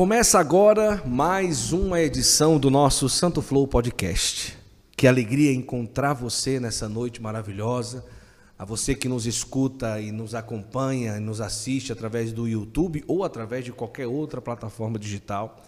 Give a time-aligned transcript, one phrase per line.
[0.00, 4.56] Começa agora mais uma edição do nosso Santo Flow Podcast.
[4.96, 8.02] Que alegria encontrar você nessa noite maravilhosa.
[8.58, 13.24] A você que nos escuta e nos acompanha e nos assiste através do YouTube ou
[13.24, 15.62] através de qualquer outra plataforma digital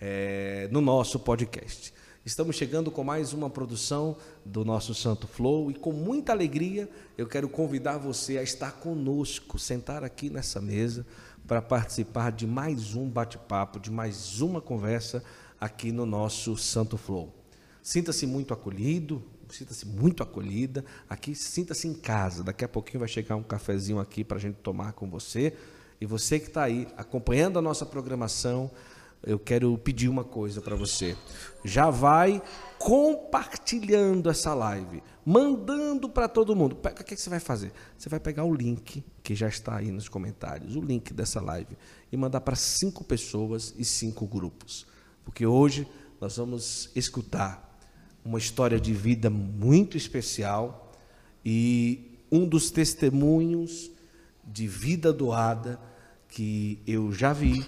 [0.00, 1.92] é, no nosso podcast.
[2.24, 4.16] Estamos chegando com mais uma produção
[4.46, 6.88] do nosso Santo Flow e com muita alegria
[7.18, 11.04] eu quero convidar você a estar conosco, sentar aqui nessa mesa
[11.46, 15.22] para participar de mais um bate-papo, de mais uma conversa
[15.60, 17.34] aqui no nosso Santo Flow.
[17.82, 20.84] Sinta-se muito acolhido, sinta-se muito acolhida.
[21.08, 22.42] Aqui, sinta-se em casa.
[22.42, 25.54] Daqui a pouquinho vai chegar um cafezinho aqui para a gente tomar com você.
[26.00, 28.70] E você que está aí acompanhando a nossa programação,
[29.26, 31.16] eu quero pedir uma coisa para você.
[31.64, 32.42] Já vai
[32.78, 36.76] compartilhando essa live, mandando para todo mundo.
[36.76, 37.72] O que, que você vai fazer?
[37.96, 41.76] Você vai pegar o link que já está aí nos comentários, o link dessa live,
[42.12, 44.86] e mandar para cinco pessoas e cinco grupos.
[45.24, 45.88] Porque hoje
[46.20, 47.78] nós vamos escutar
[48.24, 50.92] uma história de vida muito especial
[51.44, 53.90] e um dos testemunhos
[54.44, 55.80] de vida doada
[56.28, 57.64] que eu já vi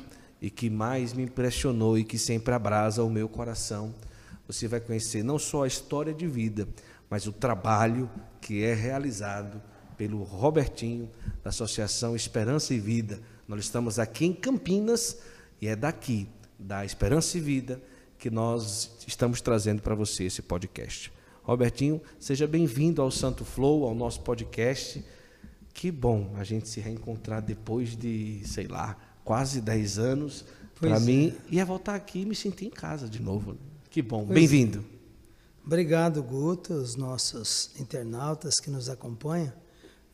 [0.47, 3.93] e que mais me impressionou e que sempre abrasa o meu coração.
[4.47, 6.69] Você vai conhecer não só a história de vida,
[7.11, 8.09] mas o trabalho
[8.41, 9.61] que é realizado
[9.99, 11.11] pelo Robertinho,
[11.43, 13.21] da Associação Esperança e Vida.
[13.49, 15.19] Nós estamos aqui em Campinas
[15.61, 17.83] e é daqui, da Esperança e Vida,
[18.17, 21.13] que nós estamos trazendo para você esse podcast.
[21.43, 25.05] Robertinho, seja bem-vindo ao Santo Flow, ao nosso podcast.
[25.75, 30.45] Que bom a gente se reencontrar depois de, sei lá, quase 10 anos.
[30.81, 31.55] Para mim, é.
[31.57, 33.57] ia voltar aqui e me sentir em casa de novo.
[33.91, 34.25] Que bom.
[34.25, 34.85] Bem-vindo.
[35.65, 39.53] Obrigado, Guto, os nossos internautas que nos acompanham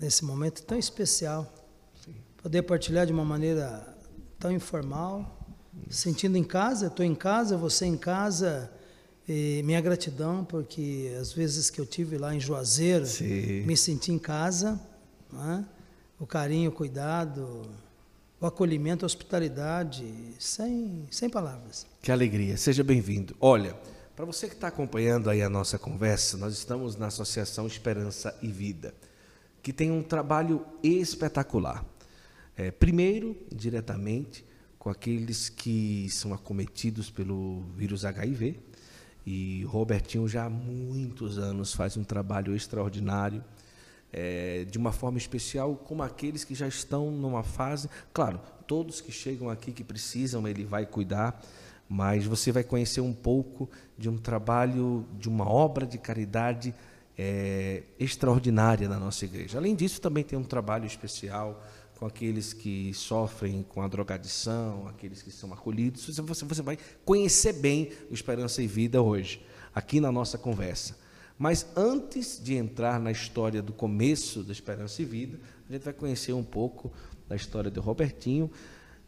[0.01, 1.53] nesse momento tão especial.
[2.03, 2.15] Sim.
[2.43, 3.87] Poder partilhar de uma maneira
[4.39, 5.47] tão informal,
[5.87, 6.01] Isso.
[6.01, 8.73] sentindo em casa, estou em casa, você em casa.
[9.29, 13.63] E minha gratidão, porque as vezes que eu tive lá em Juazeiro, Sim.
[13.67, 14.81] me senti em casa,
[15.35, 15.65] é?
[16.19, 17.63] o carinho, o cuidado,
[18.43, 20.05] o acolhimento, a hospitalidade,
[20.37, 21.87] sem, sem palavras.
[22.03, 23.37] Que alegria, seja bem-vindo.
[23.41, 23.79] Olha,
[24.17, 28.49] para você que está acompanhando aí a nossa conversa, nós estamos na Associação Esperança e
[28.49, 28.93] Vida,
[29.63, 31.85] que tem um trabalho espetacular.
[32.57, 34.45] É, primeiro, diretamente
[34.77, 38.59] com aqueles que são acometidos pelo vírus HIV,
[39.25, 43.45] e Robertinho já há muitos anos faz um trabalho extraordinário
[44.13, 47.89] é, de uma forma especial, como aqueles que já estão numa fase.
[48.13, 51.43] Claro, todos que chegam aqui que precisam, ele vai cuidar,
[51.89, 56.75] mas você vai conhecer um pouco de um trabalho, de uma obra de caridade
[57.19, 59.59] é, extraordinária na nossa igreja.
[59.59, 61.63] Além disso, também tem um trabalho especial
[61.99, 66.05] com aqueles que sofrem com a drogadição, aqueles que são acolhidos.
[66.05, 71.02] Você, você vai conhecer bem o Esperança e Vida hoje, aqui na nossa conversa.
[71.43, 75.93] Mas antes de entrar na história do começo da Esperança e Vida, a gente vai
[75.93, 76.93] conhecer um pouco
[77.29, 78.49] da história do Robertinho.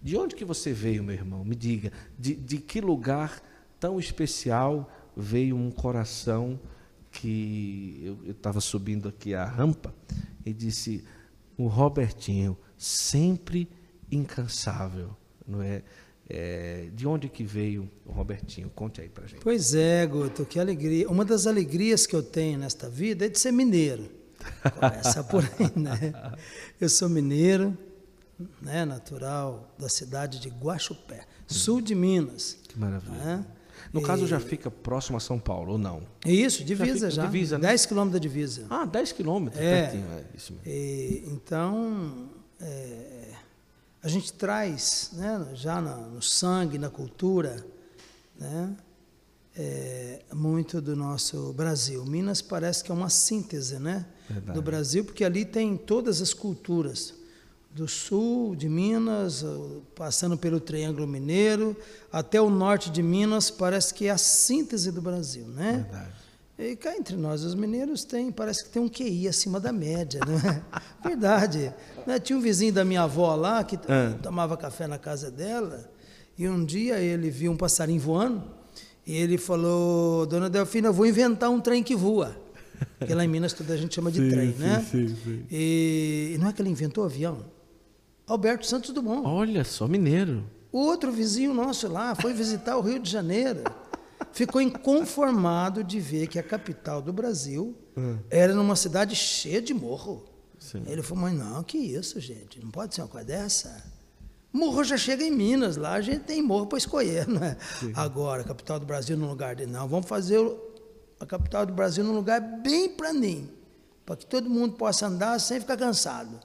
[0.02, 1.44] De onde que você veio, meu irmão?
[1.44, 3.40] Me diga, de, de que lugar
[3.78, 6.58] tão especial veio um coração
[7.12, 9.94] que eu estava subindo aqui a rampa
[10.44, 11.04] e disse
[11.56, 13.70] o Robertinho sempre
[14.10, 15.84] incansável, não é?
[16.28, 18.70] É, de onde que veio o Robertinho?
[18.74, 19.40] Conte aí pra gente.
[19.40, 21.08] Pois é, Guto, que alegria.
[21.08, 24.08] Uma das alegrias que eu tenho nesta vida é de ser mineiro.
[24.78, 26.14] Começa por aí, né?
[26.80, 27.76] Eu sou mineiro,
[28.60, 32.58] né, natural da cidade de Guaxupé, sul de Minas.
[32.68, 33.16] Que maravilha.
[33.16, 33.46] Né?
[33.92, 36.02] No caso, já fica próximo a São Paulo, ou não?
[36.26, 37.22] Isso, divisa já.
[37.22, 37.26] já.
[37.26, 37.68] Divisa, né?
[37.68, 38.66] 10 quilômetros da divisa.
[38.68, 40.66] Ah, 10 quilômetros, é, pertinho, é isso mesmo.
[40.66, 42.28] E, então,
[42.60, 43.23] é,
[44.04, 47.64] a gente traz né, já no sangue, na cultura,
[48.38, 48.76] né,
[49.56, 52.04] é, muito do nosso Brasil.
[52.04, 54.04] Minas parece que é uma síntese né,
[54.52, 57.14] do Brasil, porque ali tem todas as culturas.
[57.70, 59.44] Do sul de Minas,
[59.96, 61.76] passando pelo Triângulo Mineiro,
[62.12, 65.88] até o norte de Minas, parece que é a síntese do Brasil, né?
[65.90, 66.23] Verdade.
[66.56, 70.20] E cá entre nós, os mineiros têm, parece que tem um QI acima da média,
[70.24, 70.62] né?
[71.02, 71.74] Verdade.
[72.06, 72.20] Né?
[72.20, 74.16] Tinha um vizinho da minha avó lá que ah.
[74.22, 75.90] tomava café na casa dela,
[76.38, 78.44] e um dia ele viu um passarinho voando,
[79.04, 82.36] e ele falou, Dona Delfina, eu vou inventar um trem que voa.
[82.98, 84.86] Porque lá em Minas toda a gente chama de sim, trem, sim, né?
[84.88, 85.46] Sim, sim.
[85.50, 87.44] E, e não é que ele inventou avião?
[88.26, 89.26] Alberto Santos Dumont.
[89.26, 90.44] Olha só, mineiro.
[90.72, 93.62] O outro vizinho nosso lá foi visitar o Rio de Janeiro
[94.32, 98.18] ficou inconformado de ver que a capital do Brasil hum.
[98.30, 100.24] era numa cidade cheia de morro.
[100.58, 100.82] Sim.
[100.86, 102.62] Ele falou, mas não, que isso, gente?
[102.62, 103.84] Não pode ser uma coisa dessa.
[104.52, 107.56] Morro já chega em Minas, lá a gente tem morro para escolher, não é?
[107.80, 107.92] Sim.
[107.94, 109.66] Agora, capital do Brasil num lugar de.
[109.66, 110.40] Não, vamos fazer
[111.18, 113.50] a capital do Brasil num lugar bem planinho,
[114.06, 116.38] para que todo mundo possa andar sem ficar cansado.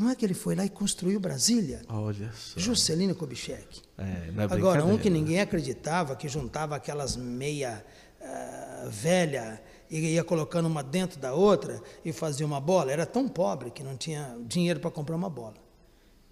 [0.00, 1.82] Não é que ele foi lá e construiu Brasília?
[1.86, 2.58] Olha só.
[2.58, 3.82] Juscelino Kubitschek.
[3.98, 7.84] É, não é Agora, um que ninguém acreditava, que juntava aquelas meia
[8.18, 9.60] uh, velha
[9.90, 13.82] e ia colocando uma dentro da outra e fazia uma bola, era tão pobre que
[13.82, 15.56] não tinha dinheiro para comprar uma bola.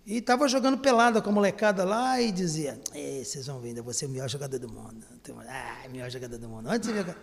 [0.06, 2.80] E estava jogando pelada com a molecada lá e dizia:
[3.22, 5.04] vocês vão ver, você é o melhor jogador do mundo.
[5.46, 6.70] Ah, melhor jogador do mundo.
[6.70, 7.14] Antes de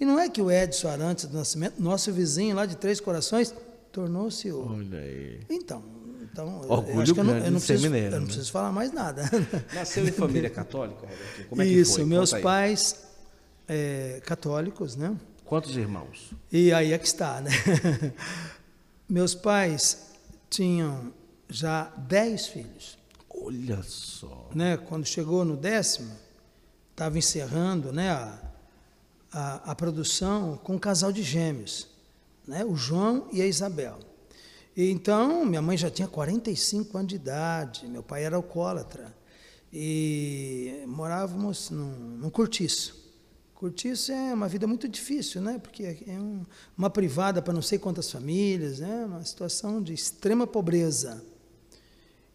[0.00, 3.52] E não é que o Edson Arantes do Nascimento, nosso vizinho lá de Três Corações,
[3.94, 4.72] tornou-se o.
[4.72, 5.40] Olha aí.
[5.48, 5.82] Então,
[6.20, 8.26] então Orgulho eu acho que eu não, eu não preciso, mineiro, eu não né?
[8.26, 9.22] preciso falar mais nada.
[9.72, 11.48] Nasceu em família católica, Roberto?
[11.48, 12.04] Como é que Isso, foi?
[12.04, 13.06] meus pais
[13.68, 15.16] é, católicos, né?
[15.44, 16.32] Quantos irmãos?
[16.50, 17.50] E aí é que está, né?
[19.08, 20.10] meus pais
[20.50, 21.12] tinham
[21.48, 22.98] já dez filhos.
[23.30, 24.50] Olha só.
[24.54, 24.76] Né?
[24.76, 26.10] Quando chegou no décimo,
[26.90, 28.38] estava encerrando né, a,
[29.32, 31.88] a, a, produção com um casal de gêmeos,
[32.46, 33.98] né, o João e a Isabel.
[34.76, 39.14] E então, minha mãe já tinha 45 anos de idade, meu pai era alcoólatra.
[39.72, 43.02] E morávamos num, num cortiço.
[43.54, 45.58] Cortiço é uma vida muito difícil, né?
[45.58, 46.44] Porque é um,
[46.76, 49.04] uma privada para não sei quantas famílias, né?
[49.04, 51.24] Uma situação de extrema pobreza.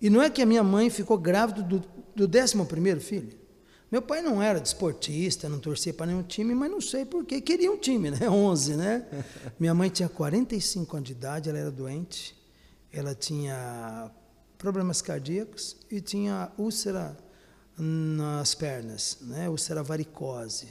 [0.02, 1.84] E não é que a minha mãe ficou grávida do,
[2.16, 3.39] do 11 filho.
[3.92, 7.42] Meu pai não era desportista, não torcia para nenhum time, mas não sei porquê.
[7.42, 8.30] Queria um time, né?
[8.30, 9.06] 11, né?
[9.60, 12.36] Minha mãe tinha 45 anos de idade, ela era doente.
[12.92, 14.12] Ela tinha
[14.58, 17.18] problemas cardíacos e tinha úlcera
[17.78, 19.50] nas pernas, né?
[19.50, 20.68] Úlcera varicose.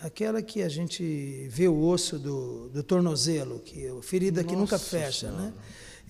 [0.00, 4.78] Aquela que a gente vê o osso do, do tornozelo, que ferida Nossa que nunca
[4.78, 5.52] fecha, né?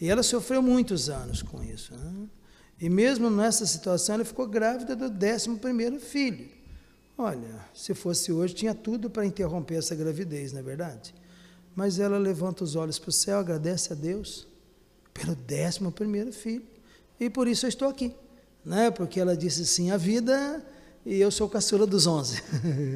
[0.00, 1.96] E ela sofreu muitos anos com isso.
[1.96, 2.28] Né?
[2.80, 6.48] E mesmo nessa situação, ela ficou grávida do 11 filho.
[7.16, 11.12] Olha, se fosse hoje, tinha tudo para interromper essa gravidez, não é verdade?
[11.74, 14.46] Mas ela levanta os olhos para o céu, agradece a Deus
[15.12, 16.62] pelo 11 filho.
[17.18, 18.14] E por isso eu estou aqui.
[18.64, 18.90] Né?
[18.90, 20.64] Porque ela disse sim à vida
[21.04, 22.42] e eu sou caçula dos 11.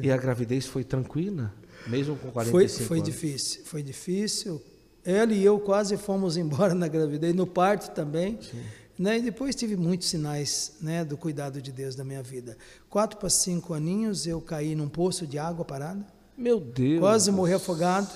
[0.01, 1.53] E a gravidez foi tranquila?
[1.87, 3.09] Mesmo com 45 foi, foi anos?
[3.09, 4.61] difícil, foi difícil.
[5.03, 8.39] Ela e eu quase fomos embora na gravidez, no parto também.
[8.41, 8.61] Sim.
[8.97, 9.17] Né?
[9.17, 12.57] E depois tive muitos sinais né, do cuidado de Deus na minha vida.
[12.89, 16.05] Quatro para cinco aninhos eu caí num poço de água parada.
[16.37, 16.99] Meu Deus!
[16.99, 18.09] Quase morri afogado.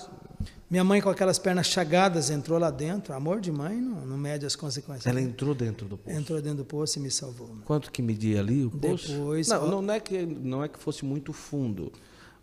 [0.69, 3.13] Minha mãe com aquelas pernas chagadas entrou lá dentro.
[3.13, 5.07] Amor de mãe não, não mede as consequências.
[5.07, 6.17] Ela entrou dentro do poço?
[6.17, 7.49] Entrou dentro do poço e me salvou.
[7.63, 9.13] Quanto que media ali o poço?
[9.13, 9.47] Depois...
[9.47, 11.91] Não, não, é que, não é que fosse muito fundo,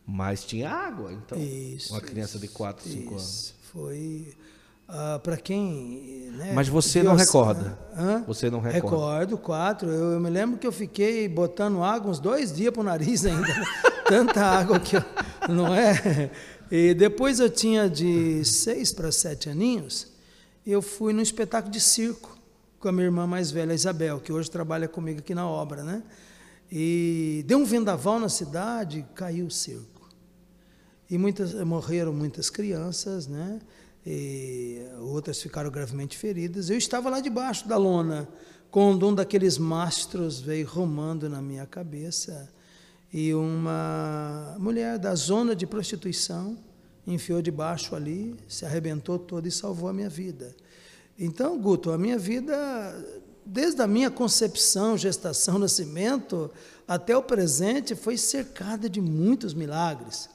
[0.07, 1.13] mas tinha água.
[1.13, 3.55] Então, isso, uma criança isso, de 4, 5 anos.
[3.71, 4.35] Foi
[4.89, 6.31] Uh, para quem.
[6.33, 7.79] Né, Mas você não recorda?
[7.97, 8.23] Hã?
[8.27, 8.87] Você não recorda?
[8.87, 9.89] Recordo, quatro.
[9.89, 13.25] Eu, eu, me lembro que eu fiquei botando água uns dois dias para o nariz
[13.27, 13.49] ainda.
[14.07, 15.05] Tanta água que eu,
[15.49, 16.31] Não é?
[16.71, 20.09] E depois eu tinha de seis para sete aninhos,
[20.67, 22.37] eu fui num espetáculo de circo
[22.79, 26.03] com a minha irmã mais velha, Isabel, que hoje trabalha comigo aqui na obra, né?
[26.71, 30.07] E deu um vendaval na cidade, caiu o circo.
[31.09, 33.61] E muitas morreram muitas crianças, né?
[35.01, 36.69] Outras ficaram gravemente feridas.
[36.69, 38.29] Eu estava lá debaixo da lona,
[38.71, 42.51] quando um daqueles mastros veio romando na minha cabeça
[43.13, 46.59] e uma mulher da zona de prostituição
[47.07, 50.55] enfiou debaixo ali, se arrebentou toda e salvou a minha vida.
[51.19, 52.53] Então, Guto, a minha vida,
[53.47, 56.51] desde a minha concepção, gestação, nascimento,
[56.89, 60.29] até o presente, foi cercada de muitos milagres.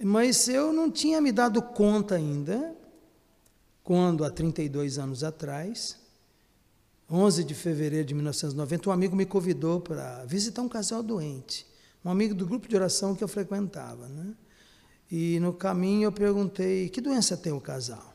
[0.00, 2.77] Mas eu não tinha me dado conta ainda
[3.88, 5.98] quando, há 32 anos atrás,
[7.10, 11.66] 11 de fevereiro de 1990, um amigo me convidou para visitar um casal doente,
[12.04, 14.06] um amigo do grupo de oração que eu frequentava.
[14.06, 14.34] Né?
[15.10, 18.14] E no caminho eu perguntei: que doença tem o casal?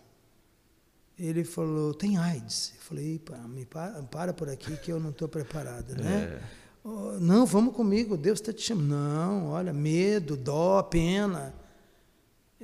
[1.18, 2.74] Ele falou: tem AIDS.
[2.76, 5.96] Eu falei: me para, para por aqui que eu não estou preparada.
[5.96, 6.40] Né?
[6.40, 6.42] É.
[6.84, 8.90] Oh, não, vamos comigo, Deus está te chamando.
[8.90, 11.63] Não, olha, medo, dó, pena.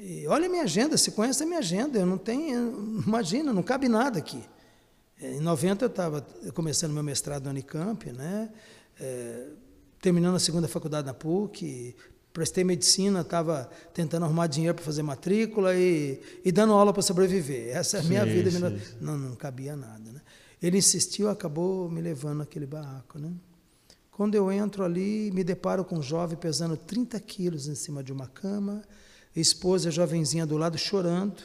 [0.02, 3.64] E olha a minha agenda, se conhece a minha agenda, eu não tenho, imagina, não
[3.64, 4.42] cabe nada aqui.
[5.22, 8.50] É, em 90 eu estava começando meu mestrado na Unicamp, né?
[9.00, 9.48] É,
[10.02, 11.96] terminando a segunda faculdade na PUC,
[12.32, 17.76] prestei medicina, estava tentando arrumar dinheiro para fazer matrícula e, e, dando aula para sobreviver.
[17.76, 18.52] Essa é a minha sim, vida.
[18.52, 18.96] Sim.
[19.02, 20.12] Não, não cabia nada.
[20.12, 20.22] Né?
[20.62, 23.20] Ele insistiu, acabou me levando naquele barraco.
[23.20, 23.34] Né?
[24.12, 28.14] Quando eu entro ali, me deparo com um jovem pesando 30 quilos em cima de
[28.14, 28.82] uma cama,
[29.36, 31.42] esposa jovenzinha do lado chorando.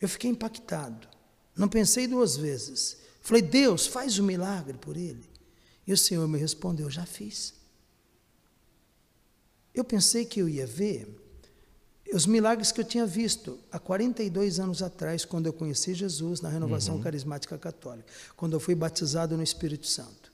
[0.00, 1.08] Eu fiquei impactado.
[1.56, 2.96] Não pensei duas vezes.
[3.20, 5.30] Falei, Deus, faz um milagre por ele.
[5.86, 7.54] E o Senhor me respondeu, já fiz.
[9.74, 11.22] Eu pensei que eu ia ver
[12.12, 16.48] os milagres que eu tinha visto há 42 anos atrás, quando eu conheci Jesus na
[16.48, 17.00] renovação uhum.
[17.00, 20.30] carismática católica, quando eu fui batizado no Espírito Santo.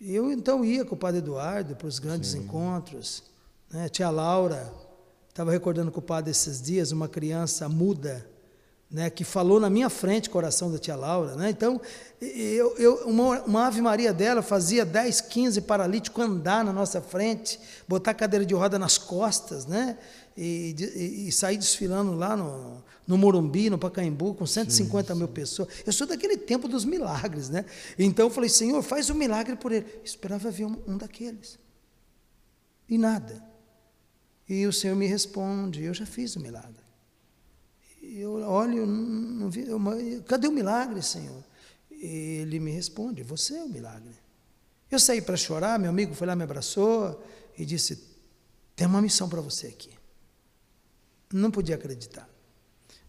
[0.00, 2.40] Eu então ia com o Padre Eduardo para os grandes Sim.
[2.40, 3.22] encontros.
[3.70, 3.88] Né?
[3.88, 4.72] Tia Laura,
[5.38, 8.28] estava recordando com o Padre esses dias, uma criança muda
[8.90, 11.36] né, que falou na minha frente, coração da tia Laura.
[11.36, 11.48] Né?
[11.50, 11.80] Então,
[12.20, 17.60] eu, eu, uma, uma, Ave Maria dela fazia 10, 15 paralíticos andar na nossa frente,
[17.86, 19.96] botar cadeira de roda nas costas, né?
[20.36, 25.18] E, e, e sair desfilando lá no, no Morumbi, no Pacaembu, com 150 sim, sim.
[25.18, 25.68] mil pessoas.
[25.86, 27.64] Eu sou daquele tempo dos milagres, né?
[27.96, 29.86] Então eu falei, Senhor, faz um milagre por ele.
[29.98, 31.58] Eu esperava ver um, um daqueles.
[32.88, 33.47] E nada.
[34.48, 36.88] E o Senhor me responde, eu já fiz o milagre
[38.16, 39.80] eu olho, não vi, eu,
[40.26, 41.44] cadê o milagre, Senhor?
[41.90, 44.14] Ele me responde, você é o milagre.
[44.90, 47.22] Eu saí para chorar, meu amigo foi lá, me abraçou
[47.56, 48.02] e disse,
[48.74, 49.90] tem uma missão para você aqui.
[51.32, 52.28] Não podia acreditar.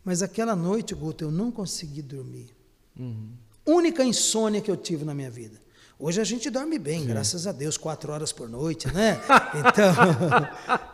[0.04, 2.54] Mas aquela noite, Guto, eu não consegui dormir.
[2.98, 3.32] Uhum.
[3.66, 5.62] Única insônia que eu tive na minha vida.
[6.02, 7.08] Hoje a gente dorme bem, Sim.
[7.08, 9.20] graças a Deus, quatro horas por noite, né?
[9.60, 9.94] Então,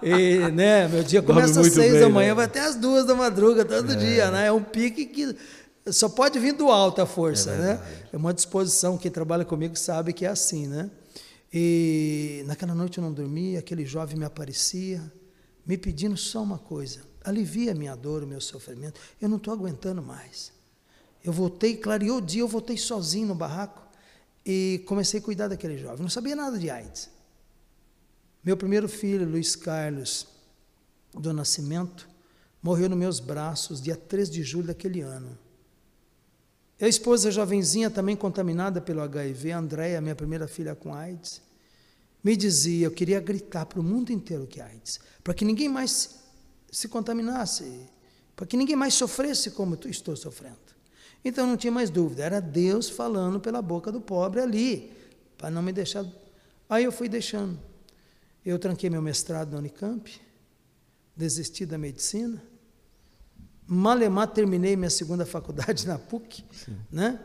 [0.02, 2.34] e, né, meu dia começa às seis bem, da manhã, né?
[2.34, 3.96] vai até às duas da madruga todo é.
[3.96, 4.48] dia, né?
[4.48, 5.36] É um pique que
[5.92, 7.82] só pode vir do alto a força, é né?
[8.12, 10.90] É uma disposição, quem trabalha comigo sabe que é assim, né?
[11.54, 15.00] E naquela noite eu não dormi, aquele jovem me aparecia,
[15.64, 19.54] me pedindo só uma coisa, alivia a minha dor, o meu sofrimento, eu não estou
[19.54, 20.52] aguentando mais.
[21.24, 23.85] Eu voltei, clareou o dia, eu voltei sozinho no barraco,
[24.46, 26.02] e comecei a cuidar daquele jovem.
[26.02, 27.10] Não sabia nada de AIDS.
[28.44, 30.28] Meu primeiro filho, Luiz Carlos,
[31.14, 32.08] do Nascimento,
[32.62, 35.38] morreu nos meus braços dia 3 de julho daquele ano.
[36.80, 41.42] A esposa jovenzinha, também contaminada pelo HIV, Andréia, minha primeira filha com AIDS,
[42.24, 46.20] me dizia, eu queria gritar para o mundo inteiro que AIDS, para que ninguém mais
[46.72, 47.90] se contaminasse,
[48.36, 50.75] para que ninguém mais sofresse como eu estou sofrendo.
[51.26, 54.94] Então não tinha mais dúvida, era Deus falando pela boca do pobre ali,
[55.36, 56.06] para não me deixar.
[56.70, 57.58] Aí eu fui deixando.
[58.46, 60.22] Eu tranquei meu mestrado na Unicamp,
[61.16, 62.44] desisti da medicina,
[63.66, 66.78] malemar terminei minha segunda faculdade na PUC, Sim.
[66.92, 67.20] né?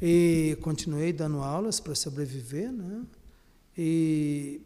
[0.00, 3.02] E continuei dando aulas para sobreviver, né?
[3.76, 4.60] E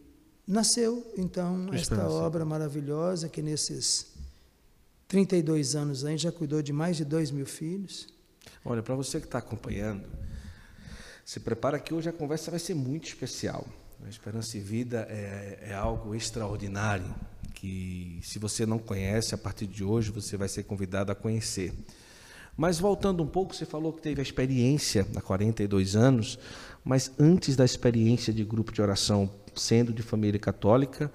[0.44, 4.12] nasceu então esta obra maravilhosa que nesses
[5.06, 8.08] 32 anos aí já cuidou de mais de dois mil filhos.
[8.64, 10.08] Olha, para você que está acompanhando,
[11.24, 13.66] se prepara que hoje a conversa vai ser muito especial.
[14.04, 17.14] A Esperança e Vida é, é algo extraordinário
[17.54, 21.72] que, se você não conhece, a partir de hoje você vai ser convidado a conhecer.
[22.56, 26.38] Mas voltando um pouco, você falou que teve a experiência há 42 anos,
[26.84, 31.10] mas antes da experiência de grupo de oração, sendo de família católica,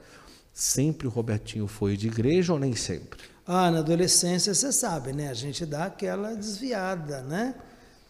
[0.54, 3.20] sempre o Robertinho foi de igreja ou nem sempre?
[3.48, 5.30] Ah, na adolescência você sabe, né?
[5.30, 7.56] A gente dá aquela desviada, né?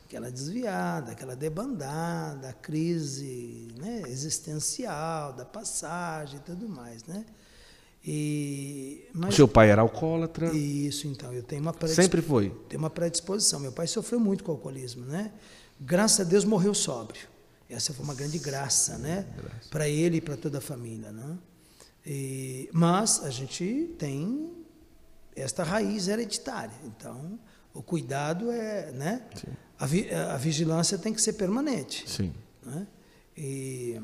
[0.06, 4.01] Aquela desviada, aquela debandada, a crise né?
[4.08, 7.24] existencial da passagem e tudo mais, né?
[8.03, 10.51] E, mas, Seu pai era alcoólatra?
[10.56, 11.32] Isso, então.
[11.32, 12.50] Eu tenho uma Sempre foi?
[12.67, 13.60] Tenho uma predisposição.
[13.60, 15.32] Meu pai sofreu muito com o alcoolismo, né?
[15.79, 17.27] Graças a Deus morreu sóbrio.
[17.70, 19.27] Essa foi uma grande graça, né?
[19.70, 21.38] Para ele e para toda a família, né?
[22.06, 24.65] E, mas a gente tem
[25.38, 26.74] esta raiz hereditária.
[26.86, 27.39] Então,
[27.74, 29.22] o cuidado é, né?
[29.79, 32.10] A, vi, a, vigilância tem que ser permanente.
[32.10, 32.34] Sim.
[32.65, 32.88] Né?
[33.38, 34.01] E,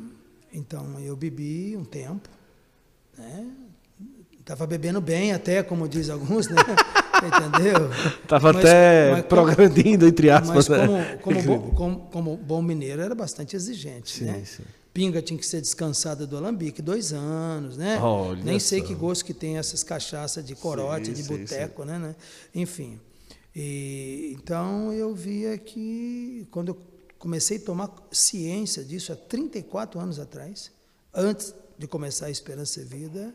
[0.53, 2.29] então, eu bebi um tempo,
[3.17, 3.51] né?
[4.39, 6.55] Estava bebendo bem até, como diz alguns, né?
[7.23, 7.89] Entendeu?
[8.21, 10.67] Estava até mas progredindo, entre aspas.
[10.67, 11.17] Mas como, né?
[11.21, 14.43] como, bom, como, como, bom mineiro, era bastante exigente, sim, né?
[14.45, 14.63] Sim.
[14.93, 17.99] Pinga tinha que ser descansada do alambique, dois anos, né?
[17.99, 21.97] Olha Nem sei que gosto que tem essas cachaças de corote, sim, de boteco, né,
[21.97, 22.15] né?
[22.53, 22.99] Enfim.
[23.55, 26.77] E, então eu via que quando eu
[27.17, 30.71] comecei a tomar ciência disso há 34 anos atrás,
[31.11, 33.33] antes de começar a Esperança e Vida,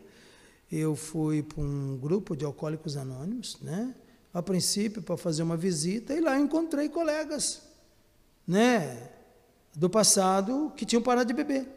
[0.70, 3.94] eu fui para um grupo de alcoólicos anônimos, né?
[4.32, 7.62] A princípio para fazer uma visita e lá encontrei colegas,
[8.46, 9.10] né?
[9.78, 11.68] Do passado que tinham parado de beber.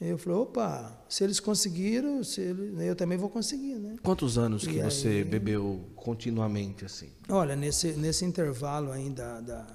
[0.00, 3.96] Eu falei, opa, se eles conseguiram, se eles, eu também vou conseguir, né?
[4.00, 7.10] Quantos anos e que aí, você bebeu continuamente assim?
[7.28, 9.66] Olha, nesse, nesse intervalo ainda da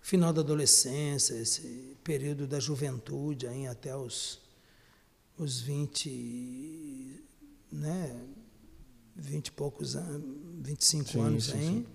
[0.00, 4.40] final da adolescência, esse período da juventude aí até os,
[5.36, 7.20] os 20,
[7.70, 8.16] né,
[9.14, 10.24] 20 e poucos anos,
[10.62, 11.86] 25 sim, anos aí,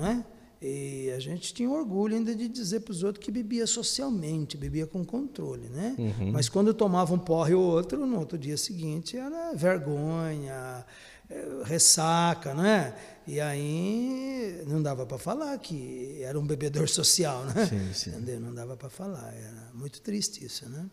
[0.00, 0.37] é?
[0.60, 4.86] E a gente tinha orgulho ainda de dizer para os outros que bebia socialmente, bebia
[4.86, 5.94] com controle, né?
[5.96, 6.32] Uhum.
[6.32, 10.84] Mas quando tomava um porre ou outro, no outro dia seguinte era vergonha,
[11.30, 12.92] eh, ressaca, né?
[13.24, 17.66] E aí não dava para falar que era um bebedor social, né?
[17.66, 18.10] Sim, sim.
[18.10, 18.40] Entendeu?
[18.40, 20.86] Não dava para falar, era muito triste isso, né?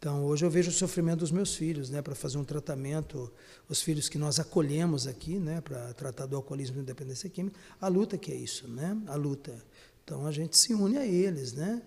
[0.00, 3.30] Então, hoje eu vejo o sofrimento dos meus filhos, né, para fazer um tratamento,
[3.68, 7.86] os filhos que nós acolhemos aqui, né, para tratar do alcoolismo e dependência química, a
[7.86, 9.62] luta que é isso, né, a luta.
[10.02, 11.82] Então, a gente se une a eles, né,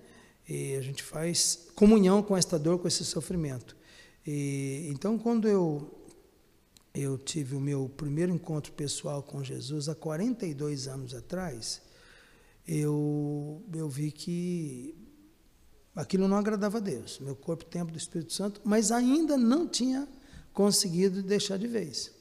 [0.48, 3.75] e a gente faz comunhão com esta dor, com esse sofrimento.
[4.27, 5.91] E, então, quando eu,
[6.93, 11.82] eu tive o meu primeiro encontro pessoal com Jesus, há 42 anos atrás,
[12.67, 15.02] eu, eu vi que
[15.95, 17.19] Aquilo não agradava a Deus.
[17.19, 20.07] Meu corpo, templo do Espírito Santo, mas ainda não tinha
[20.51, 22.12] conseguido deixar de vez.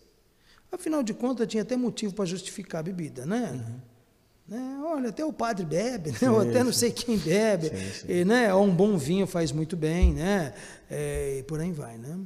[0.71, 3.52] Afinal de contas, tinha até motivo para justificar a bebida, né?
[3.52, 4.57] Uhum.
[4.57, 4.81] né?
[4.85, 6.19] Olha, até o padre bebe, né?
[6.19, 8.12] Sim, ou até não sei quem bebe, sim, sim.
[8.12, 8.52] E, né?
[8.55, 10.55] Ou um bom vinho faz muito bem, né?
[10.91, 12.19] É, e por aí vai, né?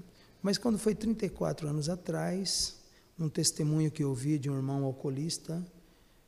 [0.43, 2.76] Mas quando foi 34 anos atrás,
[3.19, 5.65] um testemunho que eu ouvi de um irmão alcoolista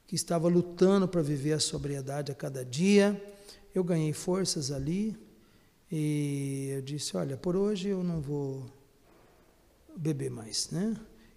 [0.08, 3.20] que estava lutando para viver a sobriedade a cada dia,
[3.74, 5.16] eu ganhei forças ali
[5.90, 8.66] e eu disse, olha, por hoje eu não vou
[9.96, 10.96] beber mais, né?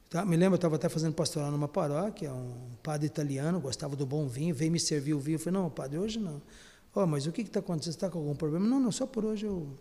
[0.09, 4.05] Tá, me lembro, eu estava até fazendo pastoral numa paróquia, um padre italiano, gostava do
[4.05, 5.35] bom vinho, veio me servir o vinho.
[5.35, 6.41] Eu falei, não, padre, hoje não.
[6.93, 7.93] Oh, mas o que está acontecendo?
[7.93, 8.67] Você está com algum problema?
[8.67, 9.79] Não, não, só por hoje eu...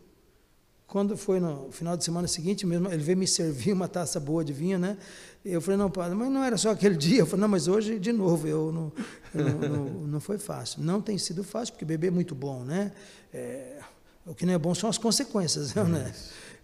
[0.91, 4.45] Quando foi no final de semana seguinte mesmo, ele veio me servir uma taça boa
[4.45, 4.97] de vinho, né?
[5.45, 7.21] Eu falei, não, padre, mas não era só aquele dia.
[7.21, 8.93] Eu falei, não, mas hoje, de novo, eu não,
[9.33, 10.83] eu não, não, foi fácil.
[10.83, 12.91] Não tem sido fácil, porque beber é muito bom, né?
[13.33, 13.79] É,
[14.27, 16.13] o que não é bom são as consequências, é né?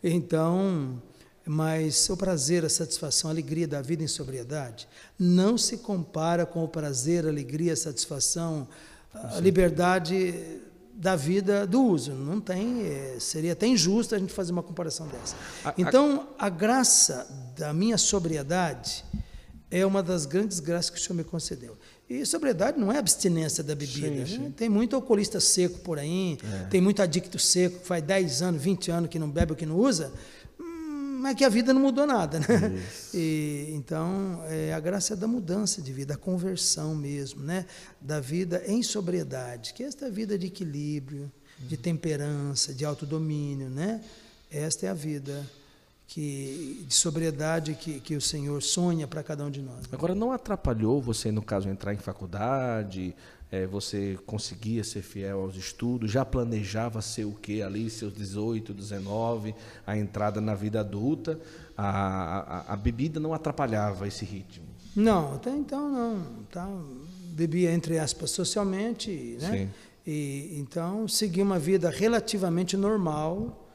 [0.02, 1.00] Então,
[1.45, 6.64] mas o prazer, a satisfação, a alegria da vida em sobriedade não se compara com
[6.64, 8.66] o prazer, a alegria, a satisfação,
[9.14, 10.61] a liberdade
[10.96, 12.12] da vida do uso.
[12.12, 15.37] Não tem, é, seria até injusto a gente fazer uma comparação dessa.
[15.76, 19.04] Então, a graça da minha sobriedade
[19.70, 21.76] é uma das grandes graças que o Senhor me concedeu.
[22.09, 24.26] E sobriedade não é abstinência da bebida.
[24.26, 24.52] Sim, né?
[24.56, 26.64] Tem muito alcoolista seco por aí, é.
[26.66, 29.66] tem muito adicto seco que faz 10 anos, 20 anos que não bebe ou que
[29.66, 30.12] não usa
[31.16, 32.46] mas que a vida não mudou nada, né?
[33.14, 37.66] E, então, é, a graça é da mudança de vida, a conversão mesmo, né?
[38.00, 44.02] Da vida em sobriedade, que é esta vida de equilíbrio, de temperança, de autodomínio, né?
[44.50, 45.44] Esta é a vida
[46.07, 49.83] que, de sobriedade que, que o Senhor sonha para cada um de nós.
[49.83, 49.88] Né?
[49.92, 53.14] Agora, não atrapalhou você, no caso, entrar em faculdade,
[53.57, 58.75] é, você conseguia ser fiel aos estudos, já planejava ser o que ali, seus 18,
[58.75, 59.55] 19,
[59.87, 61.40] a entrada na vida adulta,
[61.77, 64.66] a, a, a, bebida não atrapalhava esse ritmo?
[64.95, 66.45] Não, até então não.
[66.51, 66.69] Tá,
[67.33, 69.51] bebia, entre aspas, socialmente, né?
[69.51, 69.71] Sim.
[70.07, 73.65] E, então, segui uma vida relativamente normal,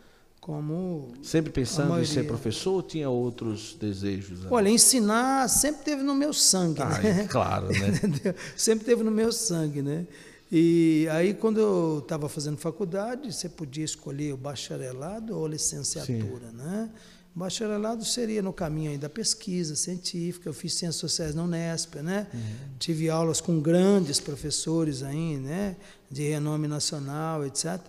[0.42, 4.40] como sempre pensando em ser professor ou tinha outros desejos?
[4.42, 4.48] Né?
[4.50, 7.28] Olha, ensinar sempre teve no meu sangue, ah, né?
[7.30, 8.36] Claro, né?
[8.58, 10.08] sempre teve no meu sangue, né?
[10.52, 16.50] E aí quando eu estava fazendo faculdade, você podia escolher o bacharelado ou a licenciatura,
[16.50, 16.58] Sim.
[16.58, 16.90] né?
[17.36, 20.50] O bacharelado seria no caminho aí da pesquisa científica.
[20.50, 22.28] Eu fiz ciências sociais na Unesp, né?
[22.34, 22.40] Uhum.
[22.80, 25.78] Tive aulas com grandes professores aí, né?
[26.10, 27.80] De renome nacional, etc.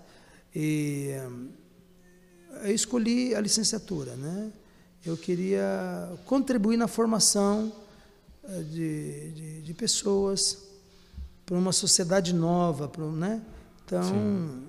[0.55, 1.17] E
[2.63, 4.53] eu escolhi a licenciatura, né?
[5.05, 7.73] Eu queria contribuir na formação
[8.45, 10.59] eh, de, de, de pessoas
[11.45, 13.43] para uma sociedade nova, para, né?
[13.85, 14.63] Então,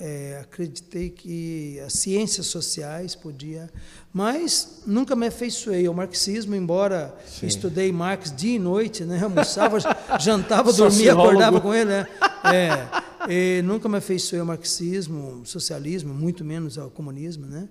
[0.00, 3.70] é, acreditei que as ciências sociais podia,
[4.10, 7.46] mas nunca me afeiçoei ao marxismo, embora Sim.
[7.46, 9.22] estudei Marx dia e noite, né?
[9.22, 9.78] Almoçava,
[10.18, 12.06] jantava, dormia, acordava com ele, né?
[12.44, 12.88] É,
[13.28, 17.68] e nunca me afeiçoei ao marxismo, socialismo, muito menos ao comunismo, né?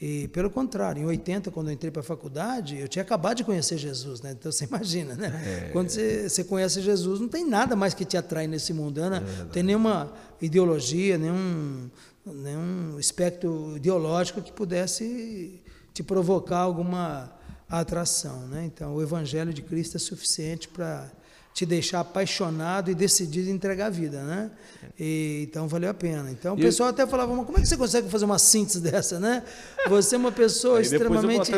[0.00, 3.44] E pelo contrário, em 80, quando eu entrei para a faculdade, eu tinha acabado de
[3.44, 4.30] conhecer Jesus, né?
[4.32, 5.66] Então você imagina, né?
[5.68, 5.70] É.
[5.72, 9.18] Quando você, você, conhece Jesus, não tem nada mais que te atrai nesse mundo, né?
[9.18, 10.10] É não tem nenhuma
[10.40, 11.90] ideologia, nenhum,
[12.24, 15.60] nenhum espectro ideológico que pudesse
[15.92, 17.30] te provocar alguma
[17.68, 18.64] atração, né?
[18.64, 21.10] Então o Evangelho de Cristo é suficiente para
[21.52, 24.50] te deixar apaixonado e decidido entregar a vida, né?
[24.98, 26.30] E, então valeu a pena.
[26.30, 26.94] Então o e pessoal eu...
[26.94, 29.42] até falava, mas como é que você consegue fazer uma síntese dessa, né?
[29.88, 31.50] Você é uma pessoa extremamente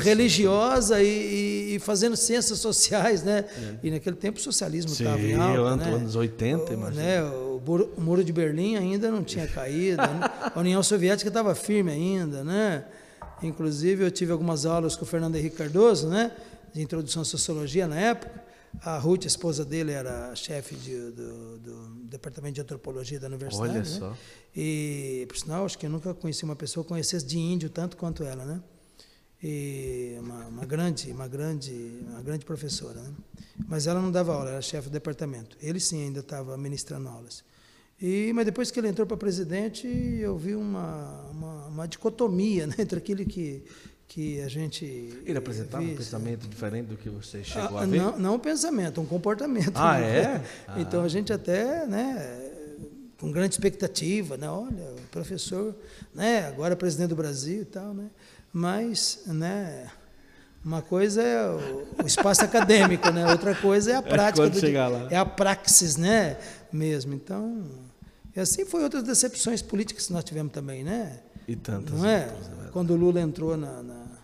[0.00, 3.44] religiosa e, e, fazendo ciências sociais, né?
[3.56, 3.86] É.
[3.86, 5.94] E naquele tempo o socialismo estava em alta, né?
[5.94, 7.02] anos 80, imagina.
[7.02, 7.22] Né?
[7.22, 7.60] O,
[7.96, 10.20] o muro de Berlim ainda não tinha caído, né?
[10.54, 12.84] a União Soviética estava firme ainda, né?
[13.42, 16.32] Inclusive eu tive algumas aulas com o Fernando Henrique Cardoso, né?
[16.72, 18.47] De introdução à sociologia na época.
[18.80, 23.70] A Ruth, a esposa dele, era chefe de, do, do, departamento de antropologia da universidade.
[23.70, 23.84] Olha né?
[23.84, 24.16] só.
[24.54, 27.96] E, por sinal, acho que eu nunca conheci uma pessoa que conhecesse de índio tanto
[27.96, 28.62] quanto ela, né?
[29.42, 33.12] E uma, uma grande, uma grande, uma grande professora, né?
[33.66, 35.56] Mas ela não dava aula, era chefe do departamento.
[35.60, 37.44] Ele sim ainda estava ministrando aulas.
[38.00, 42.74] E, mas depois que ele entrou para presidente, eu vi uma, uma, uma dicotomia né,
[42.78, 43.64] entre aquele que,
[44.08, 44.84] que a gente.
[45.26, 47.98] Ele apresentava um pensamento diferente do que você chegou ah, a ver?
[48.00, 49.72] Não, não um pensamento, um comportamento.
[49.76, 50.18] Ah, né?
[50.18, 50.42] é?
[50.80, 51.04] Então Ah.
[51.04, 52.50] a gente até, né,
[53.20, 55.74] com grande expectativa, né, olha, o professor,
[56.14, 58.06] né, agora presidente do Brasil e tal, né,
[58.52, 59.90] mas, né,
[60.64, 64.60] uma coisa é o, o espaço acadêmico, né, outra coisa é a prática, quando do,
[64.60, 65.06] chegar lá.
[65.10, 66.38] é a praxis, né,
[66.72, 67.12] mesmo.
[67.12, 67.66] Então,
[68.34, 71.18] e assim foi outras decepções políticas que nós tivemos também, né?
[71.46, 72.26] E tantas Não é?
[72.26, 72.67] outras, né?
[72.72, 74.18] Quando o Lula entrou na, na-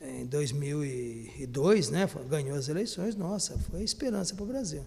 [0.00, 4.84] em 2002, né, ganhou as eleições, nossa, foi esperança para o Brasil.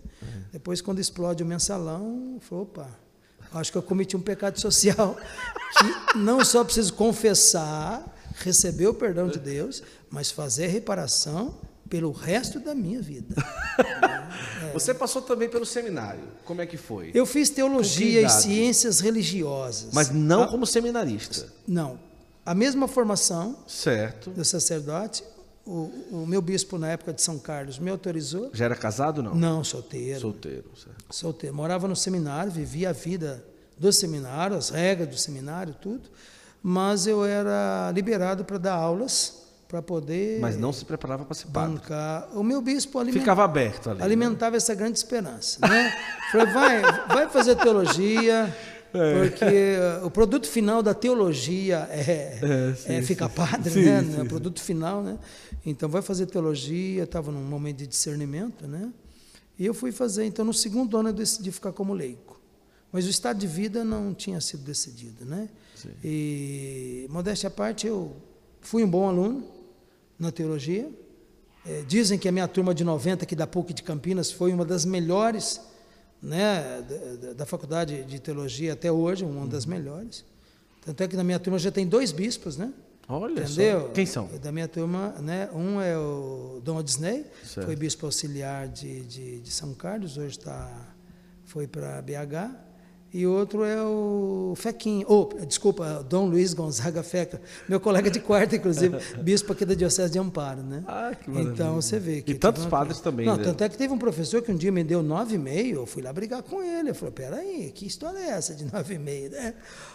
[0.52, 2.88] Depois, quando explode o mensalão, falou, opa,
[3.54, 5.16] acho que eu cometi um pecado social
[6.14, 11.56] que não só preciso confessar, receber o perdão de Deus, mas fazer reparação
[11.90, 13.34] pelo resto da minha vida.
[14.74, 16.22] Você passou também pelo seminário.
[16.46, 17.12] Como é que foi?
[17.14, 19.90] Eu fiz teologia e ciências religiosas.
[19.94, 21.48] Mas não Ah, como seminarista.
[21.68, 21.98] Não.
[22.48, 24.30] A mesma formação Certo.
[24.30, 25.22] do sacerdote,
[25.66, 28.50] o, o meu bispo na época de São Carlos me autorizou.
[28.54, 29.36] Já era casado não?
[29.36, 30.22] Não, solteiro.
[30.22, 31.04] Solteiro, certo.
[31.14, 31.54] Solteiro.
[31.54, 33.44] Morava no seminário, vivia a vida
[33.78, 36.10] do seminário, as regras do seminário, tudo.
[36.64, 41.48] Mas eu era liberado para dar aulas, para poder Mas não se preparava para ser
[41.48, 41.76] padre.
[41.76, 42.30] bancar.
[42.34, 44.00] O meu bispo alimentava, Ficava aberto ali.
[44.00, 44.06] né?
[44.06, 45.60] alimentava essa grande esperança.
[45.68, 45.94] Né?
[46.32, 48.56] Falei, vai, vai fazer teologia.
[49.22, 49.46] Porque
[50.02, 54.04] uh, o produto final da teologia é, É, sim, é ficar padre, Sim, né?
[54.04, 55.18] sim, o produto final, né?
[55.66, 58.92] Então vai fazer teologia, estava num momento de discernimento, né?
[59.60, 62.40] E eu fui fazer, então no segundo ano eu decidi ficar como leigo.
[62.92, 65.50] Mas o estado de vida não tinha sido decidido, né?
[65.76, 65.90] Sim.
[66.04, 68.16] E modéstia à parte, eu
[68.62, 69.44] fui um bom aluno
[70.18, 70.90] na teologia.
[71.66, 74.64] É, dizem que a minha turma de 90 aqui da PUC de Campinas foi uma
[74.64, 75.60] das melhores
[76.22, 79.72] né, da, da- da faculdade de teologia até hoje, uma das Uhum.
[79.72, 80.26] melhores.
[80.86, 82.74] Tanto é que na minha turma já tem dois bispos, né?
[83.10, 83.82] Olha Entendeu?
[83.82, 83.88] só.
[83.90, 84.28] Quem são?
[84.42, 85.50] Da minha turma, né?
[85.54, 87.66] Um é o Dom Disney, Certo.
[87.66, 90.94] foi bispo auxiliar de, de, de São Carlos, hoje tá,
[91.46, 92.67] foi para BH.
[93.14, 98.56] E outro é o Fequinho, ou, desculpa, Dom Luiz Gonzaga Feca, meu colega de quarto,
[98.56, 100.84] inclusive, bispo aqui da Diocese de Amparo, né?
[100.86, 101.54] Ah, que maravilha.
[101.54, 102.34] Então você vê que.
[102.34, 103.44] E tantos uma- padres também, Não, né?
[103.46, 105.86] tanto é que teve um professor que um dia me deu nove e meio, eu
[105.86, 106.90] fui lá brigar com ele.
[106.90, 109.54] Eu falei, peraí, que história é essa de nove e meio, né?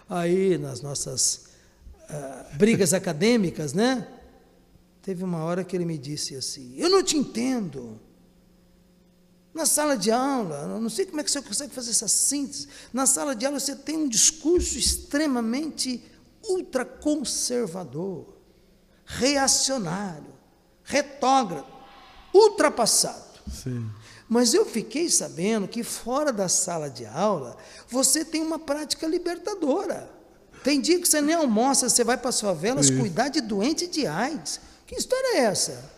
[0.09, 1.45] Aí, nas nossas
[2.09, 4.07] ah, brigas acadêmicas, né?
[5.03, 8.01] Teve uma hora que ele me disse assim, eu não te entendo.
[9.55, 12.69] Na sala de aula, não sei como é que você consegue fazer essa síntese.
[12.93, 16.03] Na sala de aula você tem um discurso extremamente
[16.43, 18.35] ultraconservador,
[19.05, 20.33] reacionário,
[20.83, 21.71] retógrafo,
[22.33, 23.41] ultrapassado.
[23.63, 23.91] Sim.
[24.27, 27.57] Mas eu fiquei sabendo que fora da sala de aula
[27.89, 30.11] você tem uma prática libertadora.
[30.65, 34.07] Tem dia que você nem almoça, você vai para as favelas cuidar de doente de
[34.07, 34.61] AIDS.
[34.87, 35.92] Que história é essa?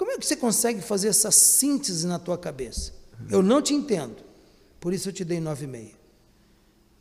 [0.00, 2.94] Como é que você consegue fazer essa síntese na tua cabeça?
[3.28, 4.24] Eu não te entendo.
[4.80, 5.92] Por isso eu te dei nove e meia.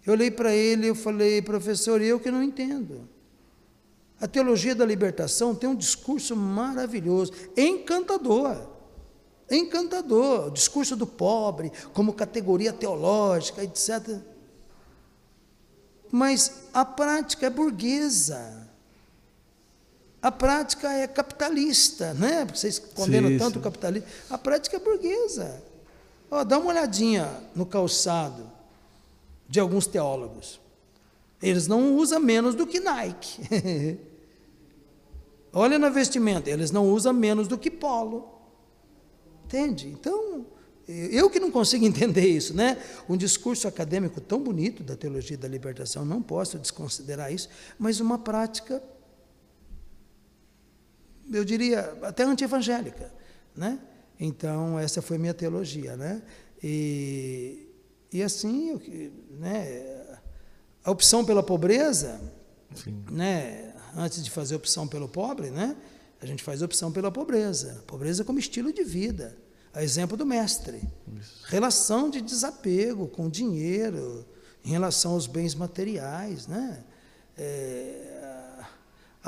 [0.05, 3.07] Eu olhei para ele e falei, professor, eu que não entendo.
[4.19, 8.67] A teologia da libertação tem um discurso maravilhoso, encantador.
[9.49, 10.47] Encantador.
[10.47, 14.17] O discurso do pobre, como categoria teológica, etc.
[16.11, 18.58] Mas a prática é burguesa.
[20.21, 22.45] A prática é capitalista, né?
[22.45, 23.59] Vocês condenam Sim, tanto sim.
[23.59, 24.07] o capitalismo.
[24.29, 25.63] A prática é burguesa.
[26.29, 28.49] Ó, dá uma olhadinha no calçado
[29.47, 30.59] de alguns teólogos.
[31.41, 33.99] Eles não usam menos do que Nike.
[35.51, 38.29] Olha na vestimenta, eles não usam menos do que polo.
[39.45, 39.87] Entende?
[39.87, 40.45] Então,
[40.87, 42.77] eu que não consigo entender isso, né?
[43.07, 48.19] Um discurso acadêmico tão bonito da teologia da libertação, não posso desconsiderar isso, mas uma
[48.19, 48.83] prática,
[51.31, 53.11] eu diria, até anti-evangélica,
[53.55, 53.79] né?
[54.19, 56.21] Então, essa foi minha teologia, né?
[56.61, 57.67] E,
[58.11, 60.17] e assim, eu, né,
[60.83, 62.19] a opção pela pobreza,
[62.75, 63.03] Sim.
[63.09, 65.75] né, antes de fazer opção pelo pobre, né,
[66.21, 67.81] a gente faz opção pela pobreza.
[67.87, 69.37] Pobreza como estilo de vida.
[69.73, 70.81] A exemplo do mestre.
[71.45, 74.25] Relação de desapego com dinheiro,
[74.65, 76.47] em relação aos bens materiais.
[76.47, 76.83] Né?
[77.37, 78.08] É,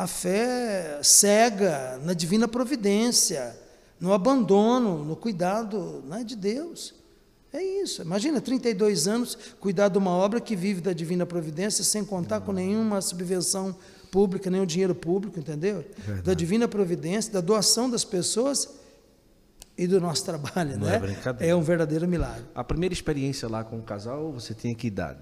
[0.01, 3.55] a fé cega na divina providência,
[3.99, 6.95] no abandono, no cuidado né, de Deus.
[7.53, 8.01] É isso.
[8.01, 12.51] Imagina, 32 anos, cuidar de uma obra que vive da divina providência sem contar com
[12.51, 13.75] nenhuma subvenção
[14.09, 15.85] pública, nenhum dinheiro público, entendeu?
[15.97, 16.21] Verdade.
[16.23, 18.69] Da divina providência, da doação das pessoas
[19.77, 20.95] e do nosso trabalho, Não né?
[20.95, 21.53] é brincadeira.
[21.53, 22.45] É um verdadeiro milagre.
[22.55, 25.19] A primeira experiência lá com o casal, você tinha que idade?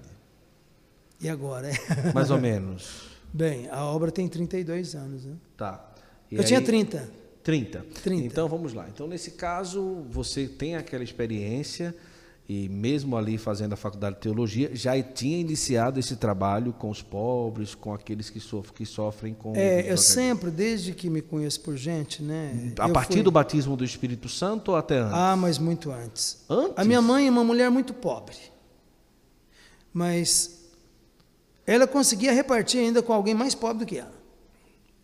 [1.20, 1.68] E agora?
[1.68, 2.12] É?
[2.14, 3.09] Mais ou menos.
[3.32, 5.34] Bem, a obra tem 32 anos, né?
[5.56, 5.92] Tá.
[6.30, 7.08] E Eu aí- tinha 30.
[7.42, 7.84] 30.
[8.02, 8.26] 30.
[8.26, 8.86] Então vamos lá.
[8.92, 11.94] Então, nesse caso, você tem aquela experiência
[12.48, 17.00] e mesmo ali fazendo a faculdade de teologia, já tinha iniciado esse trabalho com os
[17.00, 19.54] pobres, com aqueles que sofrem, que sofrem com.
[19.54, 22.72] É, eu sempre, desde que me conheço por gente, né?
[22.78, 25.14] A partir fui- do batismo do Espírito Santo ou até antes?
[25.14, 26.44] Ah, mas muito antes.
[26.50, 26.74] Antes?
[26.76, 28.36] A minha mãe é uma mulher muito pobre.
[29.92, 30.59] Mas
[31.66, 34.18] ela conseguia repartir ainda com alguém mais pobre do que ela.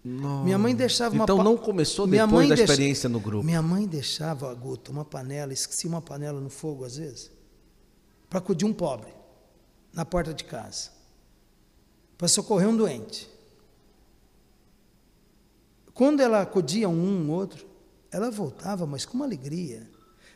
[0.04, 3.44] Minha mãe deixava uma Então não começou Minha depois mãe da deixa- experiência no grupo.
[3.44, 7.30] Minha mãe deixava, Guto, uma panela, esquecia uma panela no fogo às vezes,
[8.30, 9.12] para acudir um pobre
[9.92, 10.90] na porta de casa,
[12.16, 13.28] para socorrer um doente.
[15.92, 17.66] Quando ela acudia um, um outro,
[18.10, 19.88] ela voltava, mas com uma alegria.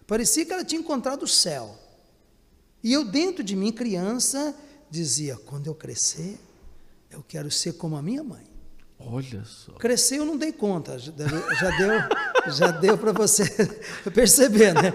[0.07, 1.79] Parecia que ela tinha encontrado o céu.
[2.83, 4.55] E eu, dentro de mim, criança,
[4.91, 6.39] dizia: quando eu crescer,
[7.11, 8.45] eu quero ser como a minha mãe.
[8.99, 9.73] Olha só.
[9.73, 11.29] Crescer eu não dei conta, já deu,
[12.53, 13.45] já deu, para você
[14.15, 14.93] perceber, né?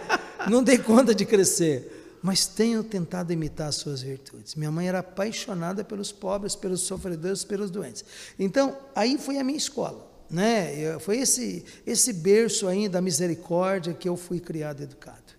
[0.48, 4.54] Não dei conta de crescer, mas tenho tentado imitar as suas virtudes.
[4.54, 8.06] Minha mãe era apaixonada pelos pobres, pelos sofredores, pelos doentes.
[8.38, 11.00] Então, aí foi a minha escola, né?
[11.00, 15.34] Foi esse esse berço aí da misericórdia que eu fui criado e educado.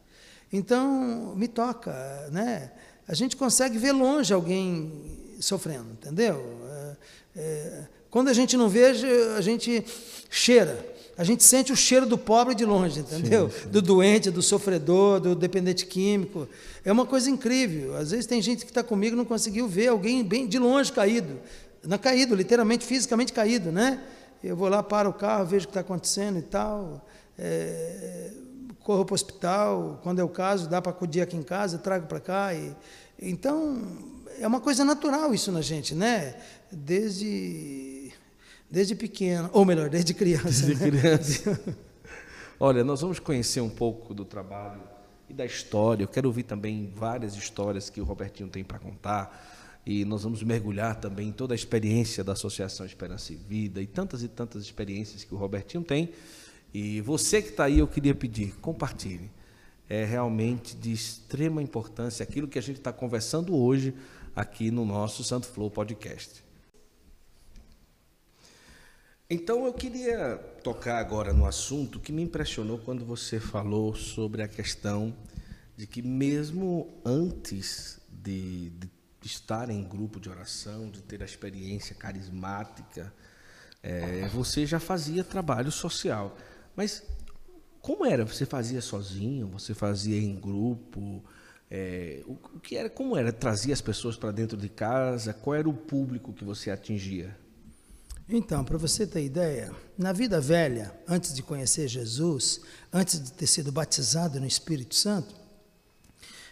[0.52, 1.92] Então, me toca,
[2.32, 2.72] né?
[3.08, 4.92] A gente consegue ver longe alguém
[5.40, 6.44] sofrendo, entendeu?
[6.70, 6.96] É,
[7.36, 8.86] é, quando a gente não vê,
[9.36, 9.84] a gente
[10.30, 10.94] cheira.
[11.18, 13.50] A gente sente o cheiro do pobre de longe, entendeu?
[13.70, 16.46] Do doente, do sofredor, do dependente químico.
[16.84, 17.96] É uma coisa incrível.
[17.96, 20.92] Às vezes tem gente que está comigo e não conseguiu ver alguém bem de longe
[20.92, 21.40] caído.
[21.82, 24.02] Não caído, literalmente, fisicamente caído, né?
[24.44, 27.06] Eu vou lá, paro o carro, vejo o que está acontecendo e tal.
[27.38, 28.30] É,
[28.86, 32.06] corro para o hospital, quando é o caso, dá para acudir aqui em casa, trago
[32.06, 32.54] para cá.
[32.54, 32.72] E,
[33.20, 33.82] então,
[34.38, 36.36] é uma coisa natural isso na gente, né?
[36.70, 38.12] Desde,
[38.70, 40.66] desde pequeno, ou melhor, desde criança.
[40.66, 41.00] Desde né?
[41.00, 41.60] criança.
[42.60, 44.82] Olha, nós vamos conhecer um pouco do trabalho
[45.28, 46.04] e da história.
[46.04, 49.82] Eu quero ouvir também várias histórias que o Robertinho tem para contar.
[49.84, 53.86] E nós vamos mergulhar também em toda a experiência da Associação Esperança e Vida e
[53.86, 56.12] tantas e tantas experiências que o Robertinho tem.
[56.78, 59.30] E você que está aí, eu queria pedir, compartilhe.
[59.88, 63.94] É realmente de extrema importância aquilo que a gente está conversando hoje
[64.34, 66.44] aqui no nosso Santo Flow Podcast.
[69.30, 74.48] Então eu queria tocar agora no assunto que me impressionou quando você falou sobre a
[74.48, 75.16] questão
[75.78, 78.90] de que mesmo antes de, de
[79.24, 83.10] estar em grupo de oração, de ter a experiência carismática,
[83.82, 86.36] eh, você já fazia trabalho social.
[86.76, 87.02] Mas
[87.80, 88.24] como era?
[88.26, 89.48] Você fazia sozinho?
[89.48, 91.24] Você fazia em grupo?
[91.70, 92.90] Eh, o, o que era?
[92.90, 93.32] Como era?
[93.32, 95.32] Trazia as pessoas para dentro de casa?
[95.32, 97.36] Qual era o público que você atingia?
[98.28, 102.60] Então, para você ter ideia, na vida velha, antes de conhecer Jesus,
[102.92, 105.32] antes de ter sido batizado no Espírito Santo,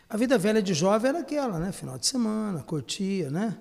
[0.09, 1.73] a vida velha de jovem era aquela, né?
[1.73, 3.59] Final de semana, curtia, né?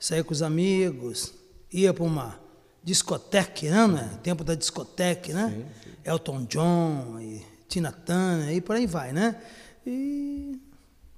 [0.00, 1.32] Saía com os amigos,
[1.72, 2.43] ia para uma
[2.84, 3.86] discoteca, né?
[3.86, 4.18] né?
[4.22, 5.66] Tempo da discoteca, né?
[6.04, 9.40] Elton John, e Tina Turner, e por aí vai, né?
[9.86, 10.60] E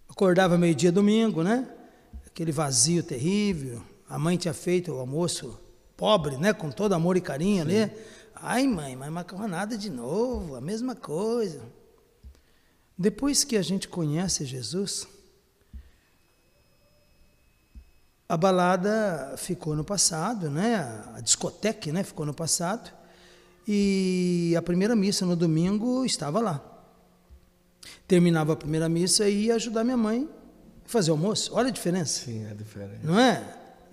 [0.09, 1.68] acordava meio-dia domingo, né?
[2.26, 3.83] Aquele vazio terrível.
[4.09, 5.59] A mãe tinha feito o almoço
[5.96, 6.52] pobre, né?
[6.52, 7.90] Com todo amor e carinho ali.
[8.37, 11.61] Ai, mãe, mas macarronada de novo, a mesma coisa.
[12.96, 15.07] Depois que a gente conhece Jesus,
[18.28, 21.02] a balada ficou no passado, né?
[21.14, 22.02] A discoteca, né?
[22.02, 22.90] Ficou no passado.
[23.68, 26.60] E a primeira missa no domingo estava lá.
[28.06, 30.28] Terminava a primeira missa e ia ajudar minha mãe
[30.84, 31.52] a fazer almoço.
[31.54, 32.24] Olha a diferença.
[32.24, 33.00] Sim, é diferente.
[33.04, 33.42] Não é?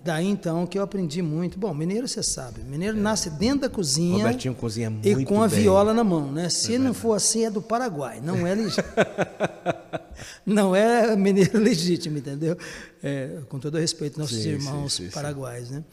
[0.04, 1.58] Daí então que eu aprendi muito.
[1.58, 5.48] Bom, mineiro você sabe, mineiro nasce dentro da cozinha Robertinho cozinha muito e com a
[5.48, 5.60] bem.
[5.60, 6.50] viola na mão, né?
[6.50, 8.84] Se não for assim é do Paraguai, não é legítimo.
[10.46, 12.56] não é mineiro legítimo, entendeu?
[13.02, 15.84] É, com todo respeito nossos Sim, irmãos sim, sim, paraguaios, né?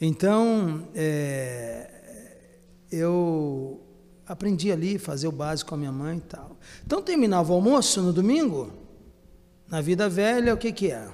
[0.00, 1.90] Então, é,
[2.90, 3.80] eu
[4.26, 6.56] aprendi ali fazer o básico com a minha mãe e tal.
[6.86, 8.72] Então terminava o almoço no domingo,
[9.68, 11.08] na vida velha, o que que é?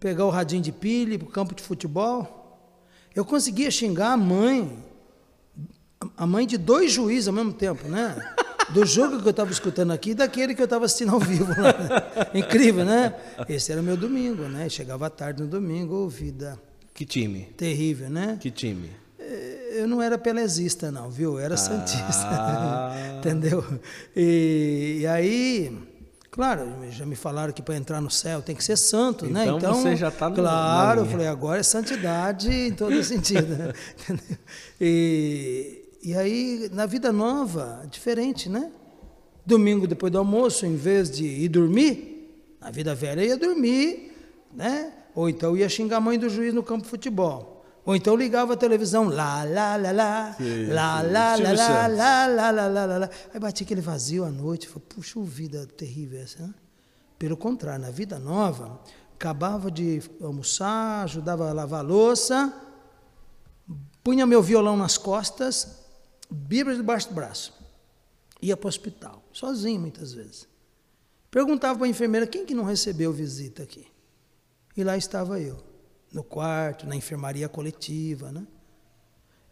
[0.00, 2.36] Pegar o radinho de pilha, ir pro campo de futebol.
[3.14, 4.84] Eu conseguia xingar a mãe,
[6.16, 8.16] a mãe de dois juízes ao mesmo tempo, né?
[8.70, 11.48] do jogo que eu estava escutando aqui e daquele que eu estava assistindo ao vivo.
[11.60, 12.26] Lá, né?
[12.34, 13.14] Incrível, né?
[13.48, 14.68] Esse era o meu domingo, né?
[14.68, 16.58] Chegava à tarde no domingo, oh, vida.
[16.94, 17.48] Que time?
[17.56, 18.38] Terrível, né?
[18.40, 18.90] Que time?
[19.70, 21.34] Eu não era pelezista, não, viu?
[21.34, 21.58] Eu era ah.
[21.58, 22.92] santista.
[23.18, 23.64] Entendeu?
[24.16, 25.88] E, e aí
[26.30, 29.50] Claro, já me falaram que para entrar no céu tem que ser santo, então, né?
[29.50, 33.56] Então você já está no Claro, eu falei, agora é santidade em todo sentido.
[33.56, 33.72] Né?
[34.80, 38.70] e, e aí, na vida nova, diferente, né?
[39.44, 44.12] Domingo depois do almoço, em vez de ir dormir, na vida velha ia dormir,
[44.52, 44.92] né?
[45.14, 47.64] Ou então ia xingar a mãe do juiz no campo de futebol.
[47.84, 51.12] Ou então ligava a televisão, lá, lá, lá, lá, sim, lá, sim.
[51.12, 53.10] lá, lá, lá, lá, lá, lá, lá, lá, lá.
[53.32, 56.54] Aí batia aquele vazio à noite, falei, puxa, vida terrível essa, né?
[57.18, 58.78] Pelo contrário, na vida nova,
[59.14, 62.52] acabava de almoçar, ajudava a lavar a louça,
[64.04, 65.77] punha meu violão nas costas,
[66.30, 67.52] Bíblia debaixo do braço.
[68.40, 70.46] Ia para o hospital, sozinho muitas vezes.
[71.30, 73.86] Perguntava para a enfermeira, quem que não recebeu visita aqui?
[74.76, 75.68] E lá estava eu
[76.12, 78.32] no quarto, na enfermaria coletiva.
[78.32, 78.46] Né?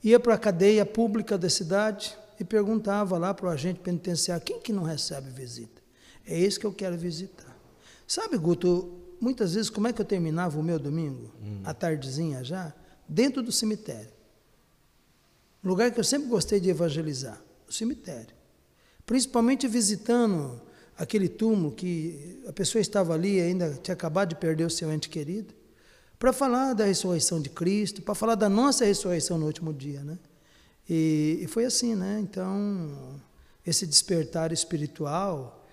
[0.03, 4.61] Ia para a cadeia pública da cidade e perguntava lá para o agente penitenciário: quem
[4.61, 5.83] que não recebe visita?
[6.27, 7.57] É esse que eu quero visitar.
[8.07, 11.33] Sabe, Guto, muitas vezes como é que eu terminava o meu domingo?
[11.43, 11.63] Hum.
[11.65, 12.73] À tardezinha já?
[13.09, 14.16] Dentro do cemitério.
[15.67, 18.35] Lugar que eu sempre gostei de evangelizar o cemitério.
[19.05, 20.61] Principalmente visitando
[20.97, 25.09] aquele túmulo que a pessoa estava ali ainda tinha acabado de perder o seu ente
[25.09, 25.55] querido
[26.19, 30.19] para falar da ressurreição de Cristo, para falar da nossa ressurreição no último dia, né?
[30.89, 32.19] E, e foi assim, né?
[32.21, 33.21] Então,
[33.67, 35.67] esse despertar espiritual,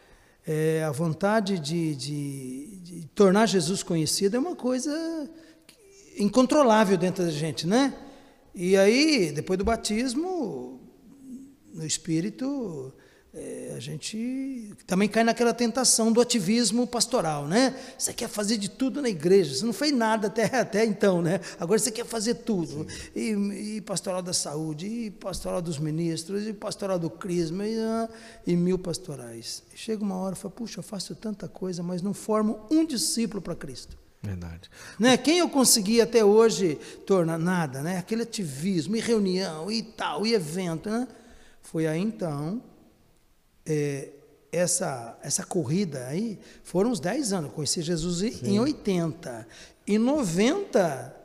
[0.45, 5.29] é, a vontade de, de, de, tornar Jesus conhecido é uma coisa
[6.17, 7.93] incontrolável dentro da gente, né?
[8.55, 10.79] E aí, depois do batismo,
[11.73, 12.93] no Espírito,
[13.33, 17.75] é, a gente também cai naquela tentação do ativismo pastoral, né?
[17.97, 21.39] Você quer fazer de tudo na igreja, você não fez nada até, até então, né?
[21.59, 22.85] Agora você quer fazer tudo.
[23.15, 23.31] E,
[23.77, 28.07] e, pastoral da saúde, e pastoral dos ministros, e pastoral do crisma, e, ah,
[28.45, 29.63] e mil pastorais.
[29.73, 33.41] Chega uma hora e fala, puxa, eu faço tanta coisa, mas não formo um discípulo
[33.41, 34.02] para Cristo.
[34.23, 34.69] Verdade.
[34.97, 35.17] Né?
[35.17, 37.97] Quem eu consegui até hoje tornar nada, né?
[37.97, 41.05] Aquele ativismo, e reunião, e tal, e evento, né?
[41.61, 42.63] Foi aí então
[43.65, 44.09] é,
[44.51, 47.49] essa, essa corrida aí foram uns 10 anos.
[47.49, 48.47] Eu conheci Jesus Sim.
[48.47, 49.47] em 80.
[49.85, 51.15] Em 90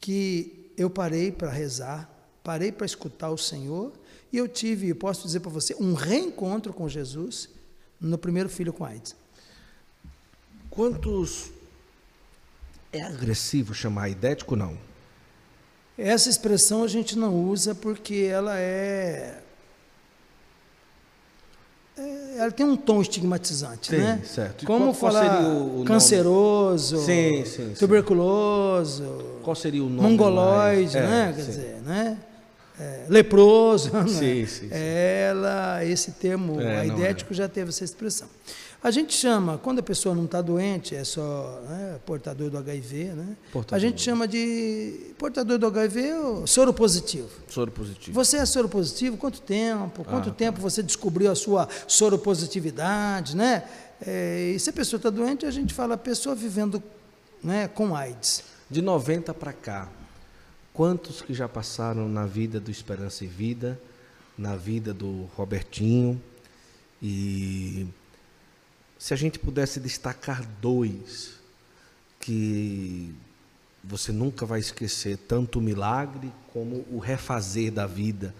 [0.00, 2.08] que eu parei para rezar,
[2.42, 3.92] parei para escutar o Senhor
[4.32, 7.48] e eu tive, posso dizer para você, um reencontro com Jesus
[8.00, 9.16] no primeiro filho com AIDS.
[10.78, 11.50] Quantos
[12.92, 14.78] é agressivo chamar idético não?
[15.98, 19.40] Essa expressão a gente não usa porque ela é
[21.96, 24.22] é, ela tem um tom estigmatizante, sim, né?
[24.24, 24.64] Certo.
[24.66, 31.30] Como qual, falar o, o canceroso, sim, sim, tuberculoso, qual seria o nome mongoloide, né?
[31.30, 32.18] É, Quer dizer, né?
[32.78, 37.34] É, leproso, sim, sim, sim, Ela, esse termo é, é.
[37.34, 38.28] já teve essa expressão.
[38.80, 43.04] A gente chama, quando a pessoa não está doente, é só né, portador do HIV,
[43.06, 43.36] né?
[43.52, 43.76] Portador.
[43.76, 47.28] A gente chama de portador do HIV ou soro positivo.
[47.48, 48.14] Soro positivo.
[48.14, 49.16] Você é soro positivo?
[49.16, 50.04] Quanto tempo?
[50.04, 50.62] Quanto ah, tempo tá.
[50.62, 53.64] você descobriu a sua soro positividade, né?
[54.00, 56.80] É, e se a pessoa está doente, a gente fala pessoa vivendo
[57.42, 58.44] né, com AIDS.
[58.70, 59.88] De 90 para cá,
[60.72, 63.80] quantos que já passaram na vida do Esperança e Vida,
[64.36, 66.20] na vida do Robertinho
[67.02, 67.88] e
[68.98, 71.34] se a gente pudesse destacar dois
[72.18, 73.14] que
[73.82, 78.34] você nunca vai esquecer, tanto o milagre como o refazer da vida,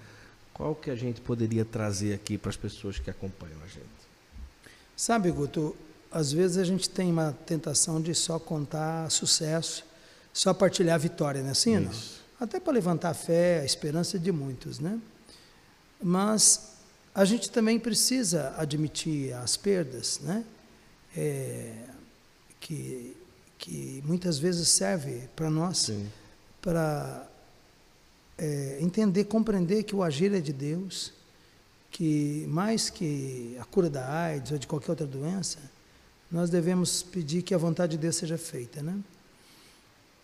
[0.52, 3.86] qual que a gente poderia trazer aqui para as pessoas que acompanham a gente?
[4.96, 5.76] Sabe, Guto,
[6.10, 9.84] às vezes a gente tem uma tentação de só contar sucesso,
[10.32, 11.50] só partilhar a vitória, né?
[11.50, 11.92] Assim, não?
[12.40, 14.98] Até para levantar a fé, a esperança de muitos, né?
[16.02, 16.72] Mas
[17.14, 20.44] a gente também precisa admitir as perdas, né?
[21.16, 21.84] É,
[22.60, 23.16] que,
[23.56, 25.90] que muitas vezes serve para nós
[26.60, 27.28] para
[28.36, 31.12] é, entender, compreender que o agir é de Deus,
[31.90, 35.58] que mais que a cura da AIDS ou de qualquer outra doença,
[36.30, 38.98] nós devemos pedir que a vontade de Deus seja feita, né?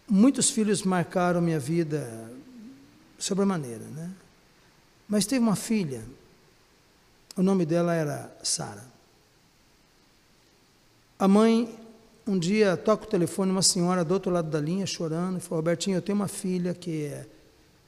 [0.06, 2.30] Muitos filhos marcaram minha vida
[3.18, 4.10] sobremaneira, né?
[5.08, 6.02] Mas teve uma filha
[7.36, 8.84] o nome dela era Sara.
[11.18, 11.78] A mãe,
[12.26, 15.60] um dia, toca o telefone, uma senhora do outro lado da linha, chorando, e falou:
[15.60, 17.26] Robertinho, eu tenho uma filha que é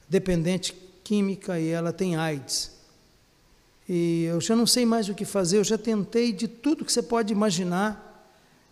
[0.07, 0.73] dependente
[1.03, 2.71] química e ela tem AIDS.
[3.87, 6.91] E eu já não sei mais o que fazer, eu já tentei de tudo que
[6.91, 8.05] você pode imaginar.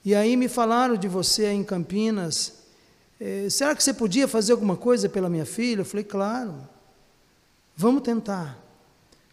[0.04, 2.54] E aí me falaram de você aí em Campinas.
[3.20, 5.82] Eh, será que você podia fazer alguma coisa pela minha filha?
[5.82, 6.56] Eu falei, claro.
[7.76, 8.62] Vamos tentar.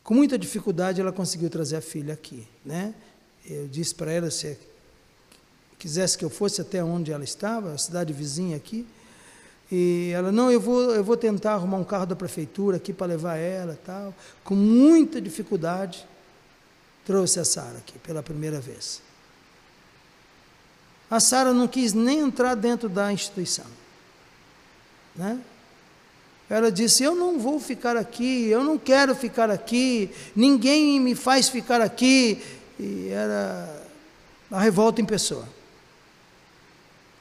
[0.03, 2.95] Com muita dificuldade ela conseguiu trazer a filha aqui, né?
[3.45, 4.57] Eu disse para ela se
[5.83, 8.87] quisesse que eu fosse até onde ela estava, a cidade vizinha aqui.
[9.69, 13.09] E ela, não, eu vou, eu vou tentar arrumar um carro da prefeitura aqui para
[13.09, 14.15] levar ela tal.
[14.45, 16.07] Com muita dificuldade,
[17.05, 19.03] trouxe a Sara aqui pela primeira vez.
[21.11, 23.67] A Sara não quis nem entrar dentro da instituição.
[25.17, 25.41] Né?
[26.49, 31.49] Ela disse: Eu não vou ficar aqui, eu não quero ficar aqui, ninguém me faz
[31.49, 32.41] ficar aqui.
[32.79, 33.83] E era
[34.49, 35.62] a revolta em pessoa.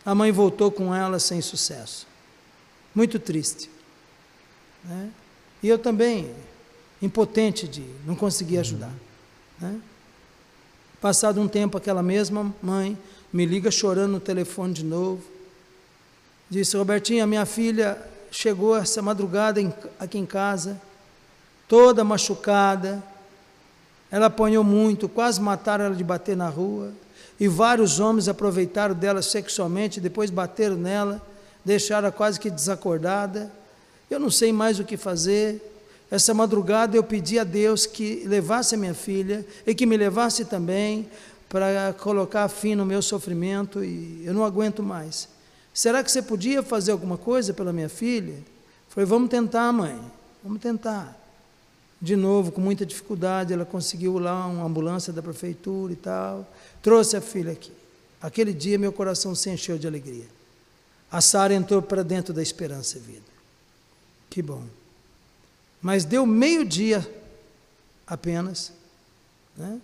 [0.06, 2.12] A mãe voltou com ela sem sucesso
[2.94, 3.70] muito triste.
[4.84, 5.10] Né?
[5.64, 6.32] E eu também,
[7.02, 8.92] impotente de não conseguir ajudar.
[9.60, 9.80] Né?
[11.00, 12.98] Passado um tempo, aquela mesma mãe
[13.32, 15.24] me liga chorando no telefone de novo.
[16.50, 17.98] Disse, Robertinha, minha filha
[18.30, 20.80] chegou essa madrugada em, aqui em casa,
[21.68, 23.02] toda machucada.
[24.12, 26.92] Ela apanhou muito, quase mataram ela de bater na rua.
[27.42, 31.22] E vários homens aproveitaram dela sexualmente, depois bateram nela
[31.64, 33.52] deixaram quase que desacordada.
[34.10, 35.62] Eu não sei mais o que fazer.
[36.10, 40.44] Essa madrugada eu pedi a Deus que levasse a minha filha e que me levasse
[40.46, 41.10] também
[41.48, 45.30] para colocar fim no meu sofrimento e eu não aguento mais.
[45.74, 48.36] Será que você podia fazer alguma coisa pela minha filha?
[48.90, 49.98] Falei, vamos tentar, mãe,
[50.44, 51.18] vamos tentar.
[52.02, 56.48] De novo, com muita dificuldade, ela conseguiu lá uma ambulância da prefeitura e tal,
[56.82, 57.72] trouxe a filha aqui.
[58.20, 60.26] Aquele dia meu coração se encheu de alegria.
[61.12, 63.32] A Sara entrou para dentro da esperança e vida.
[64.30, 64.64] Que bom.
[65.80, 67.08] Mas deu meio-dia
[68.08, 68.72] apenas.
[69.56, 69.80] Né?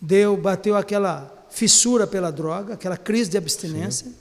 [0.00, 4.06] Deu, bateu aquela fissura pela droga, aquela crise de abstinência.
[4.06, 4.14] Sim.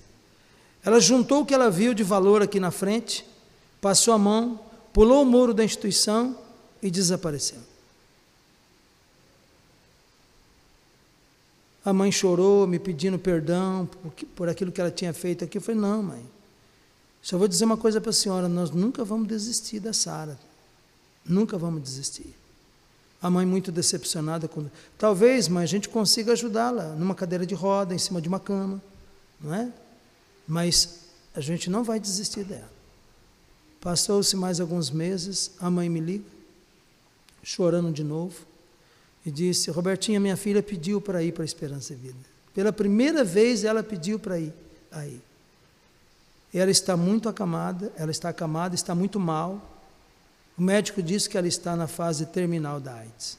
[0.84, 3.26] Ela juntou o que ela viu de valor aqui na frente,
[3.82, 4.60] passou a mão,
[4.94, 6.38] pulou o muro da instituição
[6.82, 7.60] e desapareceu.
[11.84, 15.58] A mãe chorou, me pedindo perdão por, por aquilo que ela tinha feito aqui.
[15.58, 16.26] Eu falei: não, mãe.
[17.22, 20.38] Só vou dizer uma coisa para a senhora: nós nunca vamos desistir da Sara.
[21.26, 22.34] Nunca vamos desistir.
[23.22, 24.48] A mãe muito decepcionada.
[24.48, 24.66] Com...
[24.98, 28.82] Talvez, mãe, a gente consiga ajudá-la numa cadeira de roda, em cima de uma cama,
[29.40, 29.72] não é?
[30.48, 31.02] Mas
[31.34, 32.70] a gente não vai desistir dela.
[33.80, 36.26] Passou-se mais alguns meses, a mãe me liga,
[37.48, 38.36] chorando de novo
[39.26, 42.18] e disse: Robertinha, minha filha pediu para ir para a Esperança e Vida.
[42.54, 44.54] Pela primeira vez ela pediu para ir
[44.92, 45.22] aí.
[46.54, 49.62] Ela está muito acamada, ela está acamada, está muito mal.
[50.58, 53.38] O médico disse que ela está na fase terminal da AIDS.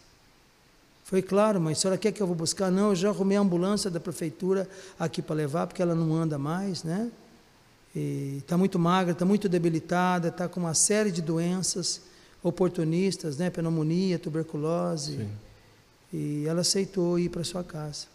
[1.04, 2.70] Foi claro, mas a senhora quer que eu vou buscar?
[2.70, 6.38] Não, eu já arrumei a ambulância da prefeitura aqui para levar, porque ela não anda
[6.38, 7.11] mais, né?
[7.94, 12.02] Está muito magra, está muito debilitada, está com uma série de doenças
[12.49, 13.51] oportunistas, né?
[13.51, 15.18] Pneumonia, tuberculose.
[15.18, 15.49] Sim
[16.12, 18.07] e ela aceitou ir para sua casa.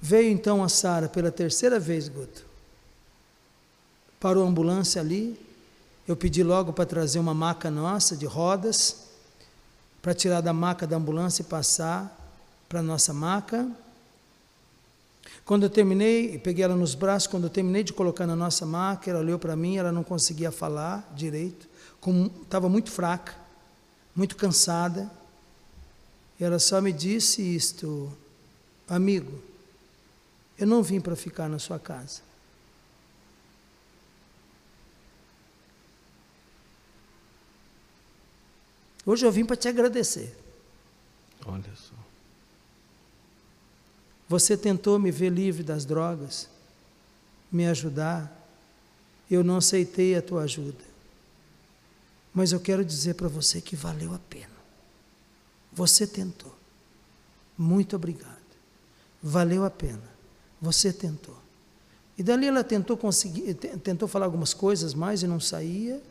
[0.00, 2.44] Veio então a Sara pela terceira vez, Guto.
[4.20, 5.38] Parou a ambulância ali.
[6.06, 9.06] Eu pedi logo para trazer uma maca nossa de rodas,
[10.02, 12.14] para tirar da maca da ambulância e passar
[12.68, 13.66] para a nossa maca.
[15.46, 19.10] Quando eu terminei, peguei ela nos braços, quando eu terminei de colocar na nossa maca,
[19.10, 21.66] ela olhou para mim, ela não conseguia falar direito,
[22.42, 23.34] estava muito fraca,
[24.14, 25.10] muito cansada.
[26.38, 28.12] E ela só me disse isto,
[28.88, 29.42] amigo,
[30.58, 32.22] eu não vim para ficar na sua casa.
[39.06, 40.34] Hoje eu vim para te agradecer.
[41.44, 41.94] Olha só.
[44.28, 46.48] Você tentou me ver livre das drogas,
[47.52, 48.32] me ajudar.
[49.30, 50.93] Eu não aceitei a tua ajuda.
[52.34, 54.48] Mas eu quero dizer para você que valeu a pena.
[55.72, 56.54] Você tentou.
[57.56, 58.34] Muito obrigado.
[59.22, 60.02] Valeu a pena.
[60.60, 61.36] Você tentou.
[62.18, 66.02] E dali ela tentou conseguir, tentou falar algumas coisas mais e não saía.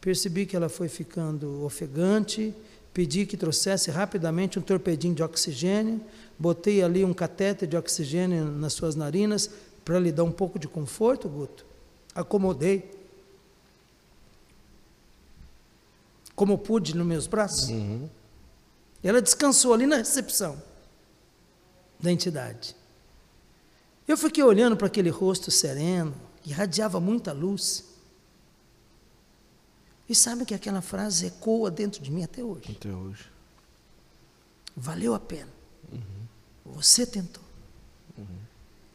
[0.00, 2.54] Percebi que ela foi ficando ofegante.
[2.92, 6.00] Pedi que trouxesse rapidamente um torpedinho de oxigênio.
[6.38, 9.50] Botei ali um catéter de oxigênio nas suas narinas
[9.84, 11.64] para lhe dar um pouco de conforto, Guto.
[12.14, 12.97] Acomodei.
[16.38, 17.68] Como pude nos meus braços.
[17.68, 18.08] Uhum.
[19.02, 20.62] Ela descansou ali na recepção
[21.98, 22.76] da entidade.
[24.06, 27.86] Eu fiquei olhando para aquele rosto sereno, que irradiava muita luz.
[30.08, 32.70] E sabe que aquela frase ecoa dentro de mim até hoje.
[32.70, 33.28] Até hoje.
[34.76, 35.50] Valeu a pena.
[35.92, 36.74] Uhum.
[36.76, 37.42] Você tentou.
[38.16, 38.24] Uhum.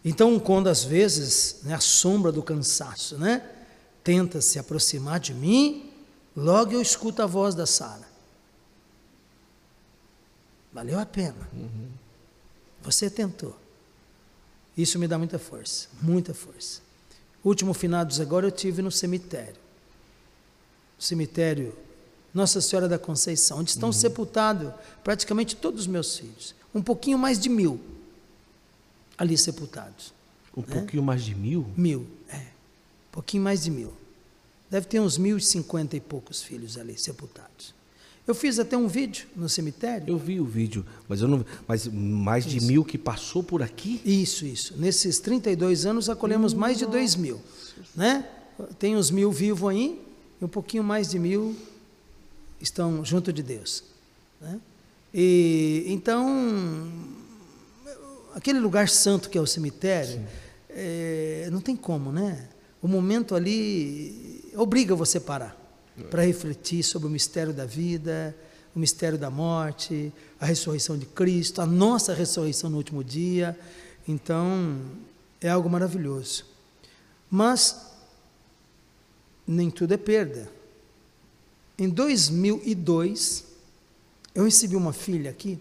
[0.05, 3.45] Então, quando às vezes né, a sombra do cansaço né,
[4.01, 5.92] tenta se aproximar de mim,
[6.36, 8.07] logo eu escuto a voz da Sara.
[10.71, 11.47] Valeu a pena.
[11.53, 11.89] Uhum.
[12.81, 13.55] Você tentou.
[14.75, 16.81] Isso me dá muita força, muita força.
[17.43, 19.61] Último finados agora eu tive no cemitério.
[20.97, 21.75] Cemitério
[22.34, 23.93] Nossa Senhora da Conceição, onde estão uhum.
[23.93, 24.73] sepultados
[25.03, 26.55] praticamente todos os meus filhos.
[26.73, 27.79] Um pouquinho mais de mil
[29.17, 30.13] ali sepultados.
[30.55, 30.67] Um né?
[30.67, 31.67] pouquinho mais de mil?
[31.77, 32.38] Mil, é.
[32.38, 33.93] Um pouquinho mais de mil.
[34.74, 37.76] Deve ter uns mil e cinquenta e poucos filhos ali sepultados.
[38.26, 40.09] Eu fiz até um vídeo no cemitério.
[40.09, 41.45] Eu vi o vídeo, mas eu não.
[41.67, 42.65] Mas mais de isso.
[42.65, 44.01] mil que passou por aqui?
[44.03, 44.76] Isso, isso.
[44.76, 47.39] Nesses 32 anos acolhemos mais de dois mil.
[47.95, 48.28] Né?
[48.80, 50.01] Tem uns mil vivos aí,
[50.41, 51.55] e um pouquinho mais de mil
[52.59, 53.84] estão junto de Deus.
[54.41, 54.59] Né?
[55.13, 56.91] E então
[58.34, 60.19] aquele lugar santo que é o cemitério,
[60.67, 62.49] é, não tem como, né?
[62.82, 65.58] O momento ali obriga você a parar
[66.10, 68.36] para refletir sobre o mistério da vida,
[68.76, 73.58] o mistério da morte, a ressurreição de Cristo, a nossa ressurreição no último dia.
[74.08, 74.80] Então,
[75.39, 76.45] é algo maravilhoso.
[77.30, 77.93] Mas
[79.45, 80.49] nem tudo é perda.
[81.78, 83.45] Em 2002,
[84.34, 85.60] eu recebi uma filha aqui,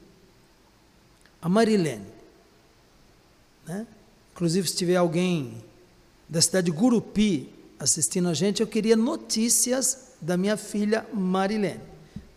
[1.41, 2.07] a Marilene.
[3.67, 3.87] Né?
[4.33, 5.63] Inclusive, se tiver alguém
[6.29, 7.51] da cidade de Gurupi
[7.83, 11.81] assistindo a gente, eu queria notícias da minha filha Marilene.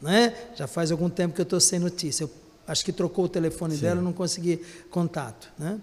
[0.02, 0.34] Né?
[0.56, 2.24] Já faz algum tempo que eu estou sem notícia.
[2.24, 2.32] Eu
[2.68, 3.82] acho que trocou o telefone Sim.
[3.82, 5.52] dela, não consegui contato.
[5.58, 5.80] Né?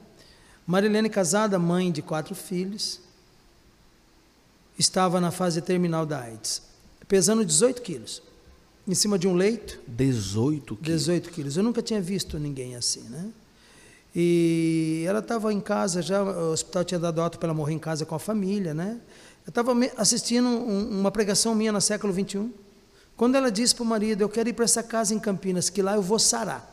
[0.67, 3.01] Marilene, casada, mãe de quatro filhos,
[4.77, 6.63] estava na fase terminal da AIDS,
[7.07, 8.21] pesando 18 quilos,
[8.87, 9.79] em cima de um leito.
[9.87, 10.85] 18 quilos?
[10.85, 11.57] 18 quilos.
[11.57, 13.31] Eu nunca tinha visto ninguém assim, né?
[14.15, 17.79] E ela estava em casa já, o hospital tinha dado alta para ela morrer em
[17.79, 19.01] casa com a família, né?
[19.45, 22.53] Eu estava assistindo um, uma pregação minha no século 21,
[23.17, 25.83] quando ela disse para o marido: Eu quero ir para essa casa em Campinas, que
[25.83, 26.71] lá eu vou sarar.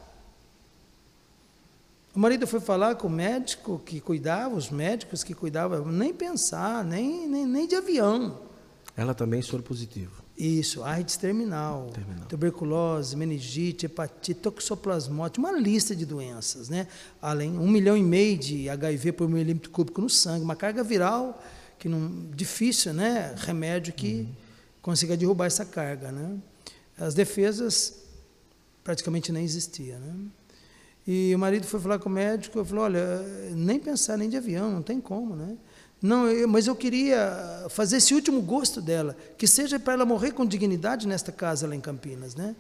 [2.13, 6.84] O marido foi falar com o médico que cuidava, os médicos que cuidavam, nem pensar,
[6.84, 8.39] nem, nem, nem de avião.
[8.97, 10.24] Ela também soro positivo.
[10.38, 16.88] Isso, AIDS terminal, terminal, tuberculose, meningite, hepatite, toxoplasmose, uma lista de doenças, né?
[17.22, 21.41] Além, um milhão e meio de HIV por milímetro cúbico no sangue, uma carga viral
[21.80, 23.34] que não difícil, né?
[23.38, 24.36] Remédio que uhum.
[24.82, 26.38] consiga derrubar essa carga, né?
[26.99, 27.95] As defesas
[28.84, 30.15] praticamente nem existiam, né?
[31.07, 33.21] E o marido foi falar com o médico, eu falou, olha,
[33.55, 35.57] nem pensar nem de avião, não tem como, né?
[36.01, 40.32] Não, eu, mas eu queria fazer esse último gosto dela, que seja para ela morrer
[40.32, 42.55] com dignidade nesta casa lá em Campinas, né?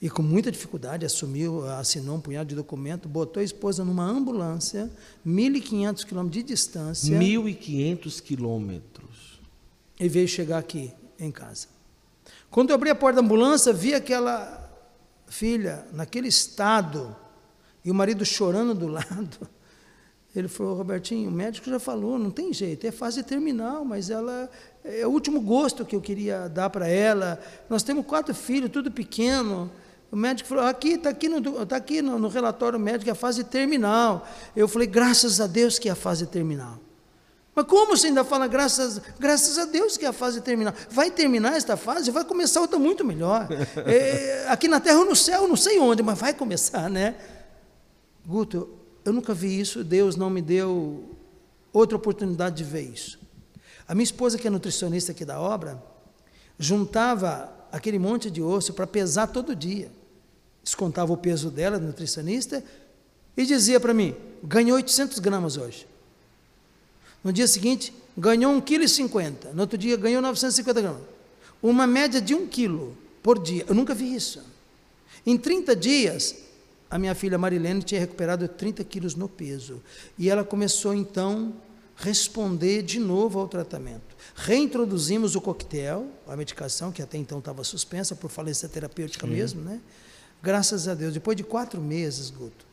[0.00, 4.90] E com muita dificuldade assumiu, assinou um punhado de documento, botou a esposa numa ambulância,
[5.26, 7.18] 1.500 quilômetros de distância.
[7.18, 9.40] 1.500 quilômetros.
[9.98, 11.68] E veio chegar aqui, em casa.
[12.50, 14.60] Quando eu abri a porta da ambulância, vi aquela
[15.26, 17.16] filha naquele estado,
[17.84, 19.48] e o marido chorando do lado.
[20.34, 24.50] Ele falou, Robertinho, o médico já falou, não tem jeito, é fase terminal, mas ela
[24.82, 27.40] é o último gosto que eu queria dar para ela.
[27.70, 29.70] Nós temos quatro filhos, tudo pequeno.
[30.14, 33.16] O médico falou, aqui, está aqui, no, tá aqui no, no relatório médico, é a
[33.16, 34.24] fase terminal.
[34.54, 36.78] Eu falei, graças a Deus que é a fase terminal.
[37.52, 40.72] Mas como você ainda fala graças, graças a Deus que é a fase terminal?
[40.88, 43.48] Vai terminar esta fase, vai começar outra muito melhor.
[43.86, 47.16] É, aqui na terra ou no céu, não sei onde, mas vai começar, né?
[48.24, 48.68] Guto,
[49.04, 51.16] eu nunca vi isso, Deus não me deu
[51.72, 53.18] outra oportunidade de ver isso.
[53.88, 55.82] A minha esposa, que é nutricionista aqui da obra,
[56.56, 59.90] juntava aquele monte de osso para pesar todo dia
[60.64, 62.64] descontava o peso dela, nutricionista,
[63.36, 65.86] e dizia para mim: ganhou 800 gramas hoje.
[67.22, 69.54] No dia seguinte, ganhou 1,50 kg.
[69.54, 71.02] No outro dia, ganhou 950 gramas.
[71.62, 73.64] Uma média de 1 quilo por dia.
[73.68, 74.42] Eu nunca vi isso.
[75.24, 76.34] Em 30 dias,
[76.90, 79.82] a minha filha Marilene tinha recuperado 30 quilos no peso.
[80.18, 81.54] E ela começou então
[81.98, 84.14] a responder de novo ao tratamento.
[84.36, 89.32] Reintroduzimos o coquetel, a medicação que até então estava suspensa por falência terapêutica Sim.
[89.32, 89.80] mesmo, né?
[90.44, 92.66] Graças a Deus, depois de quatro meses, Guto,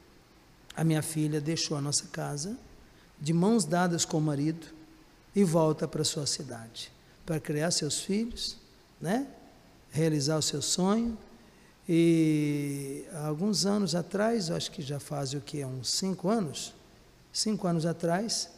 [0.76, 2.58] a minha filha deixou a nossa casa,
[3.18, 4.68] de mãos dadas com o marido,
[5.34, 6.92] e volta para sua cidade,
[7.26, 8.58] para criar seus filhos,
[9.00, 9.26] né?
[9.90, 11.18] realizar o seu sonho.
[11.88, 15.64] E há alguns anos atrás, acho que já faz o que?
[15.64, 16.74] Uns cinco anos?
[17.32, 18.50] Cinco anos atrás,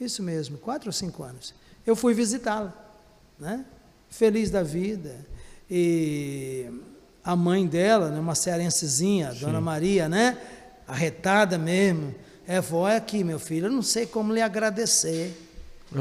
[0.00, 1.54] isso mesmo, quatro ou cinco anos,
[1.86, 2.72] eu fui visitá-la,
[3.38, 3.66] né?
[4.08, 5.14] feliz da vida
[5.70, 6.93] E
[7.24, 10.36] a mãe dela, né, uma cearensezinha, Dona Maria, né?
[10.86, 12.14] Arretada mesmo.
[12.46, 15.34] É, falou, olha aqui, meu filho, eu não sei como lhe agradecer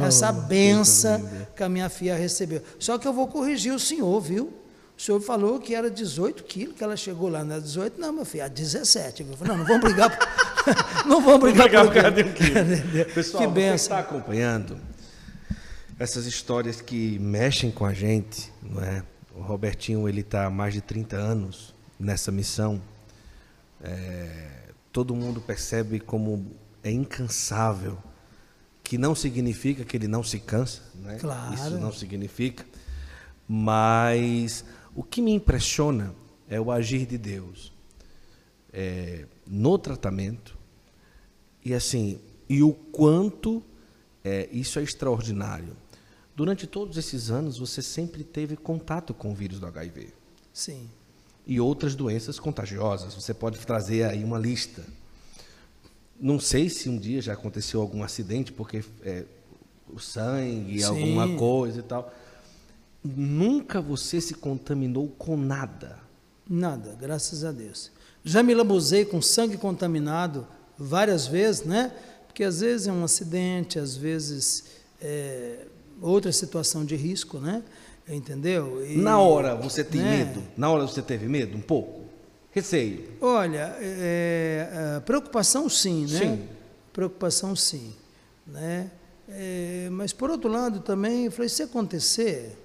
[0.06, 1.50] essa Oh, benção coisa linda.
[1.56, 2.62] que a minha filha recebeu.
[2.80, 4.52] Só que eu vou corrigir o senhor, viu?
[4.98, 8.12] O senhor falou que era 18 quilos, que ela chegou lá, não era 18, não,
[8.12, 9.24] meu filho, era 17.
[9.24, 10.10] Eu falei, não, não vamos brigar.
[10.18, 10.28] por-
[11.08, 13.06] não vamos brigar, brigar por por um quilo.
[13.16, 13.76] Pessoal, que você benção.
[13.76, 14.78] está acompanhando
[16.00, 19.04] essas histórias que mexem com a gente, não é?
[19.36, 22.82] O Robertinho ele está há mais de 30 anos nessa missão.
[23.82, 27.98] É, todo mundo percebe como é incansável,
[28.84, 31.18] que não significa que ele não se cansa, né?
[31.20, 31.54] Claro.
[31.54, 32.66] Isso não significa.
[33.48, 34.64] Mas
[34.96, 36.14] o que me impressiona
[36.48, 37.74] é o agir de Deus
[38.72, 40.58] é, no tratamento
[41.64, 42.20] e assim
[42.50, 43.64] e o quanto
[44.24, 45.76] é, isso é extraordinário.
[46.36, 50.10] Durante todos esses anos você sempre teve contato com o vírus do HIV
[50.52, 50.90] Sim.
[51.46, 53.14] e outras doenças contagiosas.
[53.14, 54.84] Você pode trazer aí uma lista.
[56.20, 59.26] Não sei se um dia já aconteceu algum acidente, porque é,
[59.94, 60.86] o sangue, Sim.
[60.86, 62.12] alguma coisa e tal.
[63.04, 66.00] Nunca você se contaminou com nada.
[66.50, 67.92] Nada, graças a Deus.
[68.24, 71.94] Já me lambuzei com sangue contaminado várias vezes, né?
[72.26, 74.64] Porque às vezes é um acidente, às vezes
[75.00, 75.68] é
[76.02, 77.64] outra situação de risco, né?
[78.08, 78.86] Entendeu?
[78.86, 80.18] E- Na hora você tem né?
[80.26, 80.44] medo?
[80.58, 81.58] Na hora você teve medo?
[81.58, 82.02] Um pouco?
[82.52, 83.10] Receio?
[83.22, 86.20] Olha, é, é, preocupação sim, né?
[86.20, 86.44] Sim.
[86.92, 87.94] Preocupação sim,
[88.46, 88.92] né?
[89.28, 92.56] É, mas por outro lado também, eu falei, se acontecer,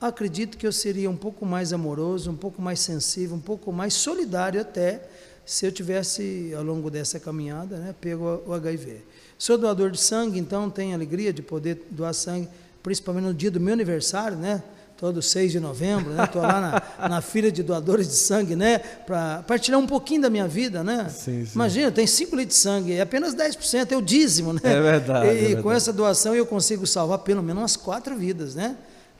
[0.00, 3.94] acredito que eu seria um pouco mais amoroso, um pouco mais sensível, um pouco mais
[3.94, 5.02] solidário até,
[5.44, 9.02] se eu tivesse ao longo dessa caminhada, né, pego o HIV.
[9.38, 12.48] Sou doador de sangue, então tenho alegria de poder doar sangue,
[12.82, 14.62] principalmente no dia do meu aniversário, né?
[14.96, 16.24] Todo 6 de novembro, né?
[16.24, 18.78] Estou lá na, na fila de doadores de sangue, né?
[18.78, 21.06] Para partilhar um pouquinho da minha vida, né?
[21.10, 21.50] Sim, sim.
[21.54, 24.60] Imagina, tem 5 litros de sangue, é apenas 10%, é o dízimo, né?
[24.64, 25.76] É verdade, E, é com verdade.
[25.76, 28.74] essa doação eu consigo salvar pelo menos umas quatro vidas, né?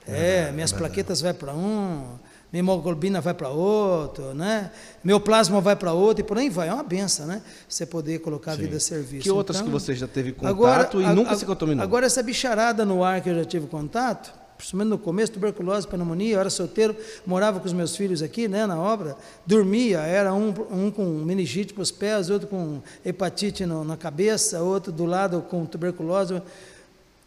[0.09, 2.05] É, minhas plaquetas vai para um,
[2.53, 4.71] minha hemoglobina vai para outro, né?
[5.03, 6.69] Meu plasma vai para outro e por aí vai.
[6.69, 7.43] É uma benção, né?
[7.69, 9.25] Você poder colocar a vida a serviço.
[9.25, 11.83] Que outras Então, que você já teve contato e a- nunca a- se contaminou?
[11.83, 16.35] Agora, essa bicharada no ar que eu já tive contato, principalmente no começo, tuberculose, pneumonia,
[16.37, 20.55] eu era solteiro, morava com os meus filhos aqui, né, na obra, dormia, era um,
[20.71, 25.43] um com meningite para os pés, outro com hepatite no- na cabeça, outro do lado
[25.43, 26.41] com tuberculose.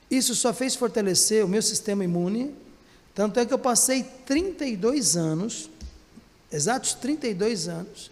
[0.09, 2.55] Isso só fez fortalecer o meu sistema imune,
[3.19, 5.69] tanto é que eu passei 32 anos,
[6.49, 8.09] exatos 32 anos,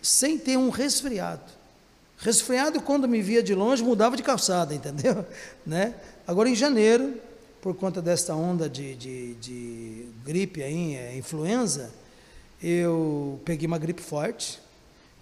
[0.00, 1.52] sem ter um resfriado.
[2.16, 5.26] Resfriado, quando me via de longe, mudava de calçada, entendeu?
[5.66, 5.94] Né?
[6.26, 7.20] Agora, em janeiro,
[7.60, 11.90] por conta desta onda de, de, de gripe aí, é, influenza,
[12.62, 14.58] eu peguei uma gripe forte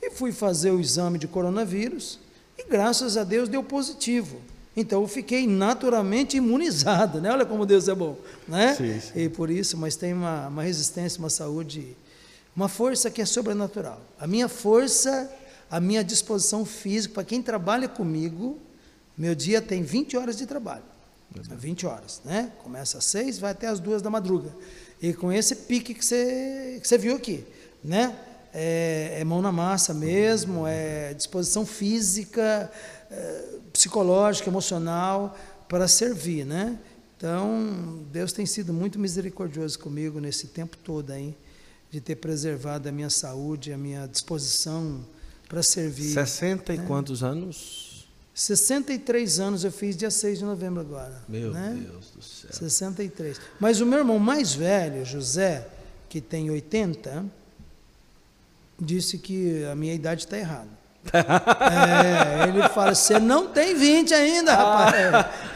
[0.00, 2.20] e fui fazer o exame de coronavírus
[2.56, 4.40] e, graças a Deus, deu positivo.
[4.76, 7.30] Então, eu fiquei naturalmente imunizado, né?
[7.30, 8.16] Olha como Deus é bom,
[8.46, 8.74] né?
[8.74, 9.12] Sim, sim.
[9.20, 11.96] E por isso, mas tem uma, uma resistência, uma saúde,
[12.54, 14.00] uma força que é sobrenatural.
[14.18, 15.30] A minha força,
[15.70, 18.58] a minha disposição física, para quem trabalha comigo,
[19.18, 20.84] meu dia tem 20 horas de trabalho.
[21.32, 22.50] 20 horas, né?
[22.62, 24.50] Começa às 6, vai até às 2 da madruga.
[25.00, 27.44] E com esse pique que você, que você viu aqui,
[27.82, 28.16] né?
[28.52, 32.70] É, é mão na massa mesmo, é disposição física,
[33.72, 35.36] psicológica, emocional
[35.68, 36.78] para servir, né?
[37.16, 41.36] Então, Deus tem sido muito misericordioso comigo nesse tempo todo aí,
[41.90, 45.04] de ter preservado a minha saúde, a minha disposição
[45.48, 46.14] para servir.
[46.14, 48.08] 60 e quantos anos?
[48.32, 51.22] 63 anos eu fiz dia 6 de novembro agora.
[51.28, 51.78] Meu né?
[51.86, 52.50] Deus do céu.
[52.52, 53.38] 63.
[53.58, 55.68] Mas o meu irmão mais velho, José,
[56.08, 57.24] que tem 80,
[58.80, 60.79] disse que a minha idade está errada.
[61.12, 64.94] É, ele fala, você não tem 20 ainda, rapaz.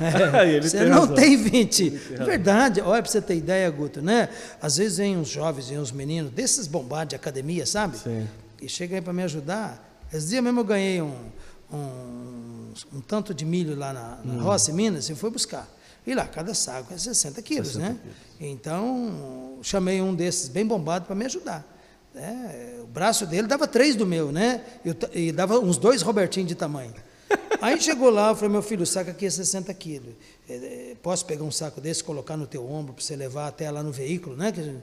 [0.01, 1.91] É, Ele você não tem 20.
[1.91, 4.29] Verdade, olha para você ter ideia, Guto, né?
[4.61, 7.99] Às vezes vem uns jovens, vem uns meninos, desses bombados de academia, sabe?
[7.99, 8.27] Sim.
[8.61, 9.83] E chega aí para me ajudar.
[10.13, 11.15] Esse dia mesmo eu ganhei um,
[11.73, 14.37] um, um tanto de milho lá na, Hum.
[14.37, 15.69] na roça, em Minas, e fui buscar.
[16.07, 17.97] E lá, cada saco é 60 quilos, 60 né?
[18.41, 21.65] Então, chamei um desses bem bombado para me ajudar.
[22.15, 22.79] Né?
[22.83, 24.65] o braço dele dava três do meu, né?
[25.13, 26.95] E, dava uns dois Robertinhos de tamanho.
[27.61, 30.15] Aí chegou lá, eu falei, meu filho, o saco aqui é 60 quilos.
[30.49, 33.71] É, é, posso pegar um saco desse, colocar no teu ombro para você levar até
[33.71, 34.53] lá no veículo, né?
[34.53, 34.77] Que,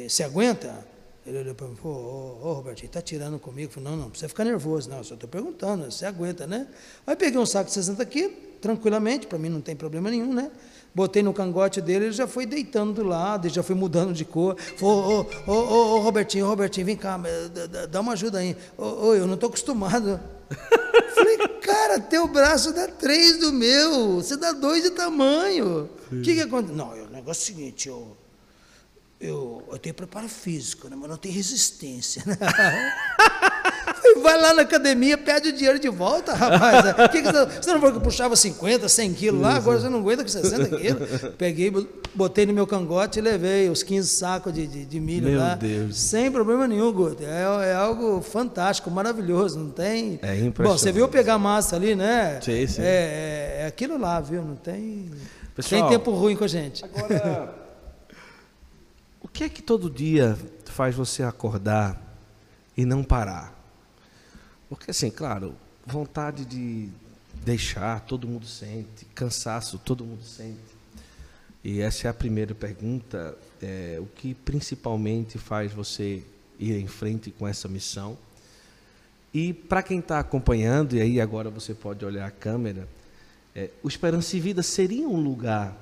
[0.00, 0.86] é, você aguenta?
[1.26, 3.68] Ele olhou para mim falou, ô, ô Robertinho, tá tirando comigo?
[3.68, 6.46] Eu falei, não, não, não precisa ficar nervoso, não, eu só estou perguntando, você aguenta,
[6.46, 6.66] né?
[7.06, 10.50] Aí peguei um saco de 60 quilos, tranquilamente, para mim não tem problema nenhum, né?
[10.92, 14.24] Botei no cangote dele, ele já foi deitando do lado, ele já foi mudando de
[14.24, 14.56] cor.
[14.80, 17.18] Ô, ô, ô, ô, Robertinho, Robertinho, vem cá,
[17.88, 18.56] dá uma ajuda aí.
[18.76, 20.20] Ô, ô eu não estou acostumado.
[21.14, 25.88] Falei, cara, teu braço dá três do meu, você dá dois de tamanho.
[26.10, 26.74] O que, que acontece?
[26.74, 28.16] Não, o negócio é o seguinte, eu,
[29.20, 32.24] eu, eu tenho preparo físico, né, mas não tenho resistência.
[34.20, 37.10] Vai lá na academia, pede o dinheiro de volta, rapaz.
[37.10, 40.00] que que você, você não falou que puxava 50, 100 quilos lá, agora você não
[40.00, 41.08] aguenta com 60 quilos.
[41.36, 41.72] Peguei,
[42.14, 45.54] botei no meu cangote e levei os 15 sacos de, de, de milho meu lá.
[45.54, 45.96] Deus.
[45.96, 47.22] Sem problema nenhum, Guto.
[47.22, 49.58] É, é, algo fantástico, maravilhoso.
[49.58, 50.18] Não tem.
[50.22, 50.56] É impressionante.
[50.58, 52.40] Bom, você viu pegar massa ali, né?
[52.40, 52.82] Sim, sim.
[52.82, 54.42] É, é, é aquilo lá, viu?
[54.42, 55.10] Não tem.
[55.54, 56.84] Pessoal, tem tempo ruim com a gente.
[56.84, 57.54] Agora,
[59.20, 62.00] o que é que todo dia faz você acordar
[62.76, 63.59] e não parar?
[64.70, 66.88] Porque, assim, claro, vontade de
[67.44, 70.58] deixar, todo mundo sente, cansaço, todo mundo sente.
[71.64, 76.22] E essa é a primeira pergunta: é, o que principalmente faz você
[76.56, 78.16] ir em frente com essa missão?
[79.34, 82.88] E para quem está acompanhando, e aí agora você pode olhar a câmera,
[83.54, 85.76] é, o Esperança e Vida seria um lugar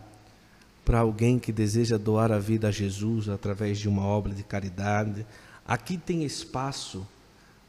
[0.82, 5.26] para alguém que deseja doar a vida a Jesus através de uma obra de caridade.
[5.66, 7.06] Aqui tem espaço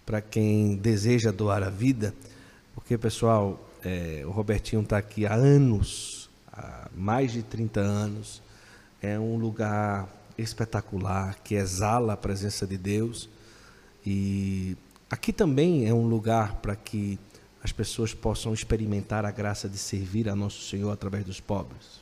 [0.10, 2.16] para quem deseja doar a vida,
[2.74, 8.42] porque, pessoal, é, o Robertinho está aqui há anos, há mais de 30 anos,
[9.04, 13.30] é um lugar espetacular, que exala a presença de Deus,
[14.04, 14.76] e
[15.12, 17.20] aqui também é um lugar para que
[17.64, 21.99] as pessoas possam experimentar a graça de servir a nosso Senhor através dos pobres.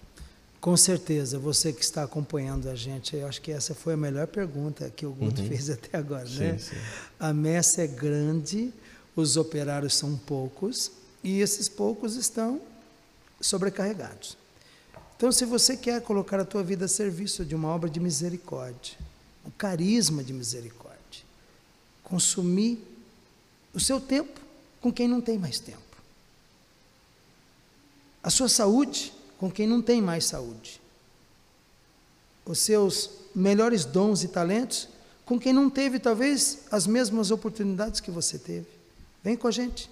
[0.68, 4.28] Com certeza, você que está acompanhando a gente, eu acho que essa foi a melhor
[4.28, 5.48] pergunta que o Guto uhum.
[5.48, 6.58] fez até agora, sim, né?
[6.58, 6.76] Sim.
[7.18, 8.74] A messa é grande,
[9.16, 10.92] os operários são poucos
[11.24, 12.60] e esses poucos estão
[13.40, 14.38] sobrecarregados.
[15.16, 18.98] Então, se você quer colocar a tua vida a serviço de uma obra de misericórdia,
[19.46, 21.24] um carisma de misericórdia,
[22.04, 22.78] consumir
[23.74, 24.42] o seu tempo
[24.82, 25.80] com quem não tem mais tempo.
[28.22, 30.82] A sua saúde com quem não tem mais saúde.
[32.46, 34.90] Os seus melhores dons e talentos
[35.26, 38.68] com quem não teve talvez as mesmas oportunidades que você teve.
[39.22, 39.92] Vem com a gente.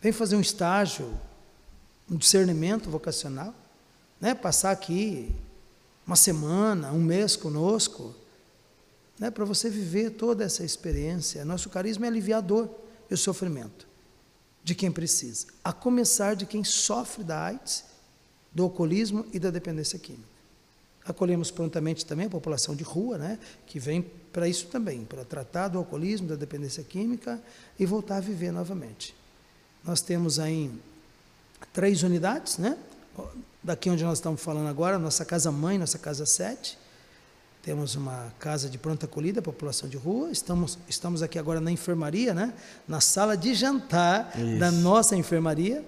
[0.00, 1.12] Vem fazer um estágio,
[2.10, 3.54] um discernimento vocacional,
[4.20, 4.34] né?
[4.34, 5.30] Passar aqui
[6.06, 8.14] uma semana, um mês conosco,
[9.18, 9.30] né?
[9.30, 11.44] Para você viver toda essa experiência.
[11.44, 12.68] Nosso carisma é aliviador
[13.10, 13.86] e o sofrimento
[14.64, 17.84] de quem precisa, a começar de quem sofre da AIDS
[18.54, 20.32] do alcoolismo e da dependência química.
[21.04, 25.68] Acolhemos prontamente também a população de rua, né, que vem para isso também, para tratar
[25.68, 27.40] do alcoolismo, da dependência química
[27.78, 29.14] e voltar a viver novamente.
[29.84, 30.70] Nós temos aí
[31.72, 32.78] três unidades, né?
[33.62, 36.78] Daqui onde nós estamos falando agora, nossa casa mãe, nossa casa sete.
[37.62, 40.30] Temos uma casa de pronta acolhida, população de rua.
[40.32, 42.54] Estamos, estamos aqui agora na enfermaria, né?
[42.88, 44.58] Na sala de jantar isso.
[44.58, 45.84] da nossa enfermaria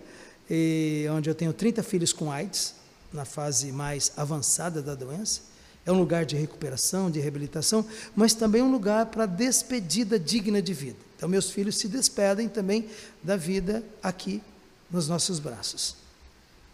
[0.51, 2.75] e, onde eu tenho 30 filhos com AIDS,
[3.13, 5.41] na fase mais avançada da doença.
[5.87, 7.85] É um lugar de recuperação, de reabilitação,
[8.17, 10.97] mas também um lugar para despedida digna de vida.
[11.17, 12.89] Então, meus filhos se despedem também
[13.23, 14.43] da vida aqui
[14.91, 15.97] nos nossos braços.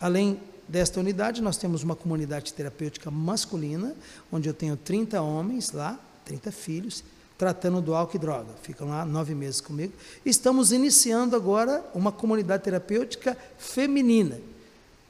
[0.00, 3.94] Além desta unidade, nós temos uma comunidade terapêutica masculina,
[4.30, 7.02] onde eu tenho 30 homens lá, 30 filhos,
[7.40, 8.50] tratando do álcool e droga.
[8.62, 9.94] Ficam lá nove meses comigo.
[10.26, 14.38] Estamos iniciando agora uma comunidade terapêutica feminina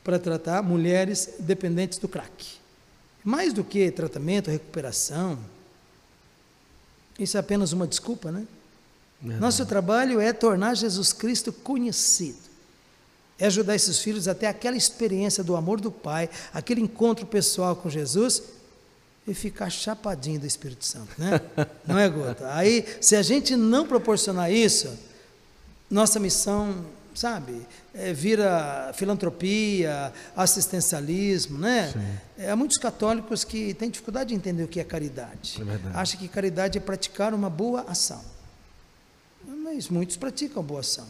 [0.05, 2.47] para tratar mulheres dependentes do crack.
[3.25, 5.41] Mais do que tratamento, recuperação,
[7.19, 8.47] isso é apenas uma desculpa, né?
[9.21, 9.41] Verdade.
[9.41, 12.39] Nosso trabalho é tornar Jesus Cristo conhecido.
[13.41, 17.91] É ajudar esses filhos até aquela experiência do amor do Pai, aquele encontro pessoal com
[17.91, 18.60] Jesus
[19.31, 21.41] e ficar chapadinho do Espírito Santo, né?
[21.87, 22.53] Não é, Gota?
[22.53, 24.93] Aí, se a gente não proporcionar isso,
[25.89, 31.93] nossa missão, sabe, é, vira filantropia, assistencialismo, né?
[31.93, 32.45] Sim.
[32.45, 35.59] É, há muitos católicos que têm dificuldade de entender o que é caridade.
[35.61, 38.23] É Acham que caridade é praticar uma boa ação.
[39.47, 41.07] Mas muitos praticam boa ação.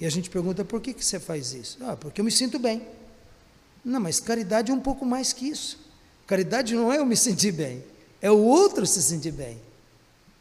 [0.00, 1.78] E a gente pergunta, por que, que você faz isso?
[1.82, 2.82] Ah, porque eu me sinto bem.
[3.84, 5.83] Não, mas caridade é um pouco mais que isso.
[6.26, 7.84] Caridade não é eu me sentir bem,
[8.20, 9.58] é o outro se sentir bem.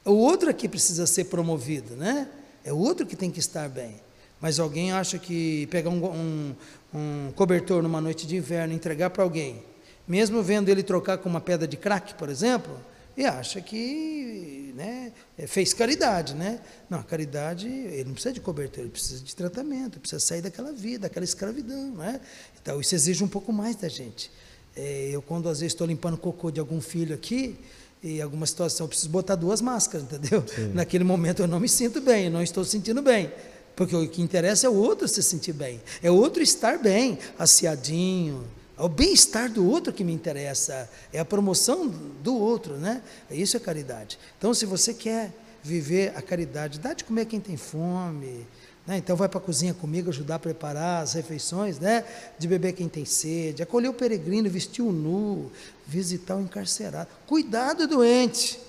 [0.05, 2.27] É o outro que precisa ser promovido, né?
[2.63, 3.95] É o outro que tem que estar bem.
[4.39, 6.55] Mas alguém acha que pegar um, um,
[6.93, 9.63] um cobertor numa noite de inverno e entregar para alguém,
[10.05, 12.77] mesmo vendo ele trocar com uma pedra de crack, por exemplo,
[13.15, 16.59] e acha que né, é, fez caridade, né?
[16.89, 20.73] Não, a caridade, ele não precisa de cobertura, ele precisa de tratamento, precisa sair daquela
[20.73, 22.19] vida, daquela escravidão, né?
[22.61, 24.29] Então, isso exige um pouco mais da gente.
[24.75, 27.57] É, eu, quando às vezes estou limpando cocô de algum filho aqui,
[28.03, 30.43] em alguma situação, eu preciso botar duas máscaras, entendeu?
[30.47, 30.71] Sim.
[30.75, 33.31] Naquele momento eu não me sinto bem, eu não estou sentindo bem.
[33.75, 37.17] Porque o que interessa é o outro se sentir bem, é o outro estar bem,
[37.39, 38.43] aciadinho,
[38.77, 43.01] é o bem-estar do outro que me interessa, é a promoção do outro, né?
[43.31, 44.19] Isso é caridade.
[44.37, 45.31] Então, se você quer
[45.63, 48.45] viver a caridade, dá de comer quem tem fome,
[48.85, 48.97] né?
[48.97, 52.03] Então, vai para a cozinha comigo, ajudar a preparar as refeições, né?
[52.37, 55.51] De beber quem tem sede, acolher o peregrino, vestir o nu,
[55.87, 58.59] visitar o encarcerado, cuidar do doente.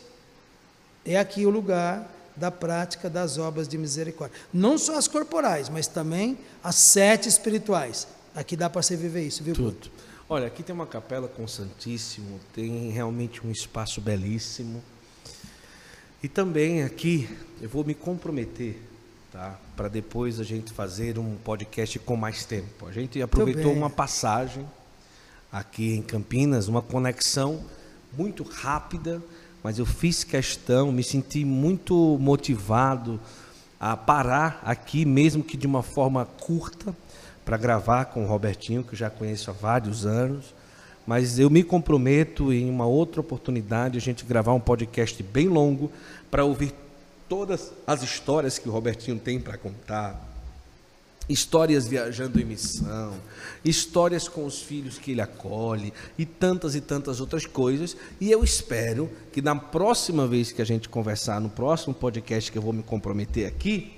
[1.04, 4.36] É aqui o lugar da prática das obras de misericórdia.
[4.52, 8.06] Não só as corporais, mas também as sete espirituais.
[8.34, 9.54] Aqui dá para você viver isso, viu?
[9.54, 9.90] Tudo.
[10.28, 14.82] Olha, aqui tem uma capela com o Santíssimo, tem realmente um espaço belíssimo.
[16.22, 17.28] E também aqui
[17.60, 18.78] eu vou me comprometer,
[19.30, 19.58] tá?
[19.76, 22.86] Para depois a gente fazer um podcast com mais tempo.
[22.86, 24.64] A gente aproveitou uma passagem
[25.50, 27.60] aqui em Campinas, uma conexão
[28.16, 29.20] muito rápida,
[29.64, 33.20] mas eu fiz questão, me senti muito motivado
[33.80, 36.94] a parar aqui, mesmo que de uma forma curta,
[37.44, 40.54] para gravar com o Robertinho, que eu já conheço há vários anos.
[41.06, 45.90] Mas eu me comprometo em uma outra oportunidade a gente gravar um podcast bem longo
[46.30, 46.72] para ouvir
[47.28, 50.32] todas as histórias que o Robertinho tem para contar.
[51.26, 53.14] Histórias viajando em missão,
[53.64, 57.96] histórias com os filhos que ele acolhe e tantas e tantas outras coisas.
[58.20, 62.58] E eu espero que na próxima vez que a gente conversar, no próximo podcast que
[62.58, 63.94] eu vou me comprometer aqui,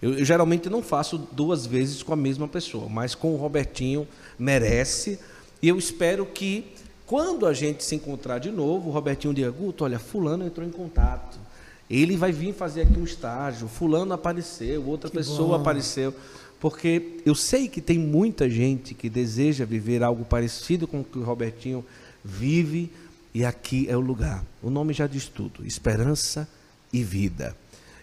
[0.00, 4.06] eu, eu, geralmente não faço duas vezes com a mesma pessoa, mas com o Robertinho
[4.38, 5.18] merece.
[5.62, 6.72] E eu espero que,
[7.06, 10.70] quando a gente se encontrar de novo, o Robertinho diga: Guto, olha, Fulano entrou em
[10.70, 11.47] contato.
[11.90, 13.68] Ele vai vir fazer aqui um estágio.
[13.68, 15.62] Fulano apareceu, outra que pessoa bom.
[15.62, 16.14] apareceu.
[16.60, 21.18] Porque eu sei que tem muita gente que deseja viver algo parecido com o que
[21.18, 21.84] o Robertinho
[22.24, 22.90] vive,
[23.32, 24.44] e aqui é o lugar.
[24.62, 26.48] O nome já diz tudo: esperança
[26.92, 27.56] e vida.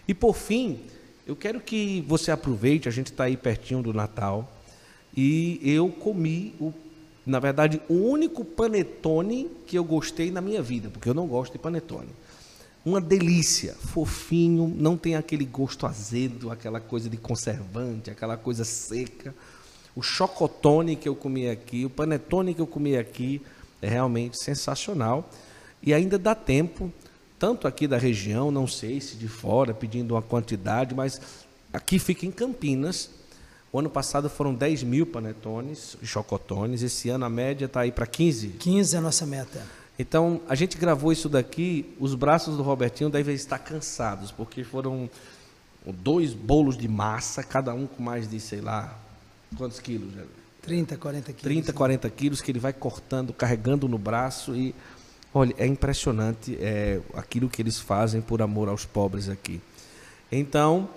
[0.08, 0.80] E por fim,
[1.26, 4.50] eu quero que você aproveite, a gente está aí pertinho do Natal,
[5.14, 6.72] e eu comi, o,
[7.26, 11.52] na verdade, o único panetone que eu gostei na minha vida, porque eu não gosto
[11.52, 12.08] de panetone.
[12.86, 19.34] Uma delícia, fofinho, não tem aquele gosto azedo, aquela coisa de conservante, aquela coisa seca.
[19.96, 23.42] O chocotone que eu comi aqui, o panetone que eu comi aqui,
[23.82, 25.28] é realmente sensacional.
[25.82, 26.92] E ainda dá tempo
[27.40, 31.20] tanto aqui da região, não sei se de fora, pedindo uma quantidade, mas
[31.72, 33.10] aqui fica em Campinas.
[33.72, 38.06] O ano passado foram 10 mil panetones chocotones, esse ano a média está aí para
[38.06, 38.46] 15.
[38.60, 39.60] 15 é a nossa meta.
[39.98, 45.08] Então, a gente gravou isso daqui, os braços do Robertinho devem estar cansados, porque foram
[45.86, 48.98] dois bolos de massa, cada um com mais de, sei lá,
[49.56, 50.12] quantos quilos?
[50.60, 51.42] 30, 40 quilos.
[51.42, 54.74] 30, 40 quilos que ele vai cortando, carregando no braço e
[55.38, 59.60] Olha, é impressionante é, aquilo que eles fazem por amor aos pobres aqui.
[60.32, 60.88] Então,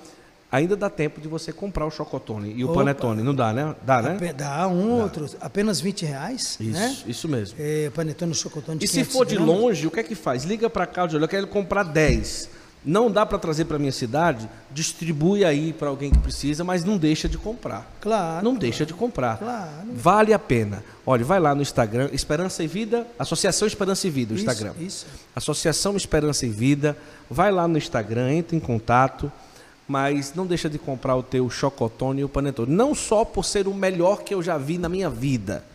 [0.51, 2.79] ainda dá tempo de você comprar o chocotone e o Opa.
[2.79, 3.23] panetone.
[3.23, 3.75] Não dá, né?
[3.83, 4.33] Dá, né?
[4.33, 5.03] Dá, um dá.
[5.03, 5.29] outro.
[5.39, 6.97] Apenas 20 reais, isso, né?
[7.05, 7.57] Isso mesmo.
[7.59, 10.43] É, panetone e chocotone de E se for de longe, o que é que faz?
[10.43, 14.49] Liga para cá, olha, eu quero comprar 10 não dá para trazer para minha cidade,
[14.71, 17.91] distribui aí para alguém que precisa, mas não deixa de comprar.
[17.99, 18.43] Claro.
[18.43, 19.37] Não deixa de comprar.
[19.37, 19.71] Claro.
[19.93, 20.83] Vale a pena.
[21.05, 24.73] Olha, vai lá no Instagram, Esperança e Vida, Associação Esperança e Vida, o isso, Instagram.
[24.79, 25.05] Isso.
[25.35, 26.97] Associação Esperança e Vida.
[27.29, 29.31] Vai lá no Instagram, entra em contato,
[29.89, 32.73] mas não deixa de comprar o teu chocotone e o panetone.
[32.73, 35.65] Não só por ser o melhor que eu já vi na minha vida,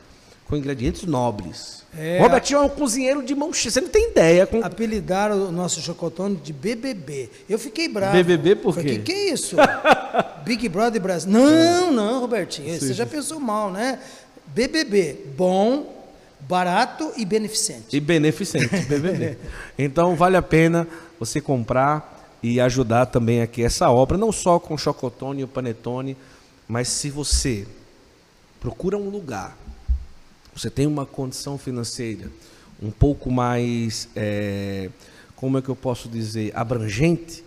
[0.47, 3.71] com ingredientes nobres é, Robertinho é um cozinheiro de mão cheia.
[3.71, 4.47] Você não tem ideia.
[4.47, 4.65] Com...
[4.65, 7.31] Apelidaram o nosso chocotone de BBB.
[7.49, 8.13] Eu fiquei bravo.
[8.13, 8.81] BBB por quê?
[8.81, 9.57] O que, que é isso?
[10.45, 11.31] Big Brother Brasil.
[11.31, 12.73] Não, não, Robertinho.
[12.75, 14.01] Sim, você já pensou mal, né?
[14.49, 15.19] BBB.
[15.37, 16.05] Bom,
[16.41, 17.97] barato e beneficente.
[17.97, 19.39] E beneficente, BBB.
[19.79, 20.89] então vale a pena
[21.19, 22.14] você comprar
[22.47, 26.17] e ajudar também aqui essa obra, não só com o chocotone e o panetone,
[26.69, 27.67] mas se você
[28.61, 29.57] procura um lugar
[30.55, 32.31] você tem uma condição financeira
[32.81, 34.89] um pouco mais, é,
[35.35, 37.45] como é que eu posso dizer, abrangente,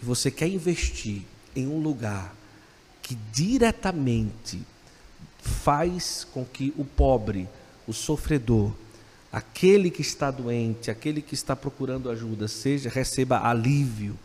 [0.00, 1.22] e você quer investir
[1.54, 2.34] em um lugar
[3.02, 4.60] que diretamente
[5.40, 7.48] faz com que o pobre,
[7.86, 8.72] o sofredor,
[9.32, 14.16] aquele que está doente, aquele que está procurando ajuda, seja receba alívio,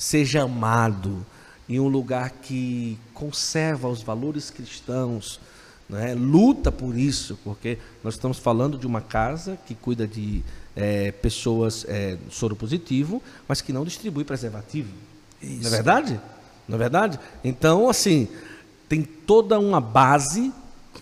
[0.00, 1.26] seja amado
[1.68, 5.38] em um lugar que conserva os valores cristãos,
[5.90, 6.14] né?
[6.14, 10.42] luta por isso, porque nós estamos falando de uma casa que cuida de
[10.74, 14.88] é, pessoas é, soro positivo, mas que não distribui preservativo.
[15.42, 15.64] Isso.
[15.64, 16.20] Não é verdade?
[16.66, 17.20] Não é verdade?
[17.44, 18.26] Então, assim,
[18.88, 20.50] tem toda uma base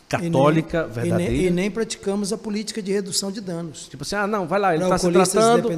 [0.09, 1.33] católica e nem, verdadeira.
[1.33, 3.87] E nem, e nem, praticamos a política de redução de danos.
[3.89, 5.69] Tipo assim, ah, não, vai lá, ele está se tratando,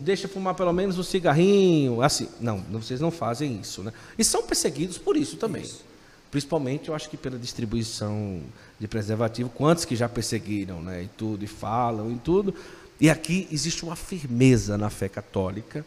[0.00, 2.28] deixa fumar pelo menos um cigarrinho, assim.
[2.40, 3.92] Não, vocês não fazem isso, né?
[4.18, 5.62] E são perseguidos por isso também.
[5.62, 5.84] Isso.
[6.30, 8.40] Principalmente, eu acho que pela distribuição
[8.80, 11.02] de preservativo, quantos que já perseguiram, né?
[11.02, 12.54] E tudo, e falam, e tudo.
[13.00, 15.84] E aqui existe uma firmeza na fé católica.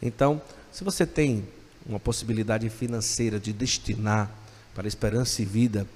[0.00, 0.40] Então,
[0.70, 1.46] se você tem
[1.86, 4.30] uma possibilidade financeira de destinar
[4.74, 5.86] para esperança e vida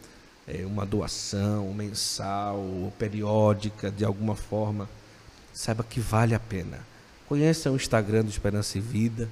[0.47, 4.89] é, uma doação mensal ou periódica, de alguma forma,
[5.53, 6.81] saiba que vale a pena.
[7.27, 9.29] Conheça o Instagram do Esperança e Vida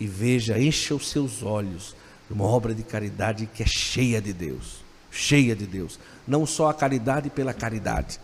[0.00, 1.94] e veja, encha os seus olhos
[2.26, 4.84] de uma obra de caridade que é cheia de Deus.
[5.10, 5.98] Cheia de Deus.
[6.26, 8.18] Não só a caridade pela caridade,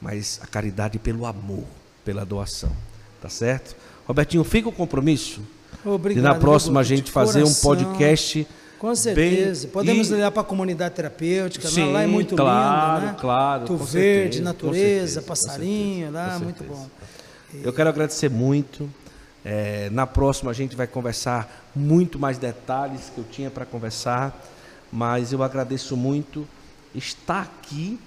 [0.00, 1.64] mas a caridade pelo amor,
[2.04, 2.72] pela doação.
[3.20, 3.76] Tá certo?
[4.06, 5.42] Robertinho, fica o compromisso
[5.84, 8.46] Obrigado, de na próxima a gente fazer um podcast
[8.78, 9.66] com certeza.
[9.66, 10.14] Bem, Podemos e...
[10.14, 11.68] olhar para a comunidade terapêutica.
[11.68, 13.18] Sim, lá é muito claro, lindo, né?
[13.20, 16.88] Claro, Tu verde, certeza, natureza, certeza, passarinho, lá, muito bom.
[17.62, 18.88] Eu quero agradecer muito.
[19.44, 24.38] É, na próxima a gente vai conversar muito mais detalhes que eu tinha para conversar,
[24.92, 26.46] mas eu agradeço muito
[26.94, 27.98] estar aqui.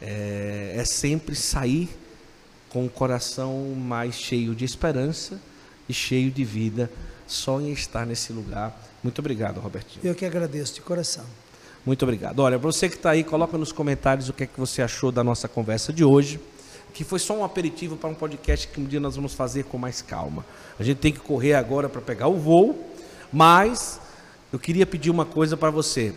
[0.00, 1.88] É, é sempre sair
[2.68, 5.40] com o coração mais cheio de esperança
[5.88, 6.88] e cheio de vida
[7.28, 10.04] só em estar nesse lugar muito obrigado, Robertinho.
[10.04, 11.24] Eu que agradeço de coração.
[11.86, 12.40] Muito obrigado.
[12.40, 15.22] Olha, você que está aí, coloca nos comentários o que é que você achou da
[15.22, 16.40] nossa conversa de hoje,
[16.92, 19.78] que foi só um aperitivo para um podcast que um dia nós vamos fazer com
[19.78, 20.44] mais calma.
[20.78, 22.92] A gente tem que correr agora para pegar o voo,
[23.32, 24.00] mas
[24.52, 26.12] eu queria pedir uma coisa para você.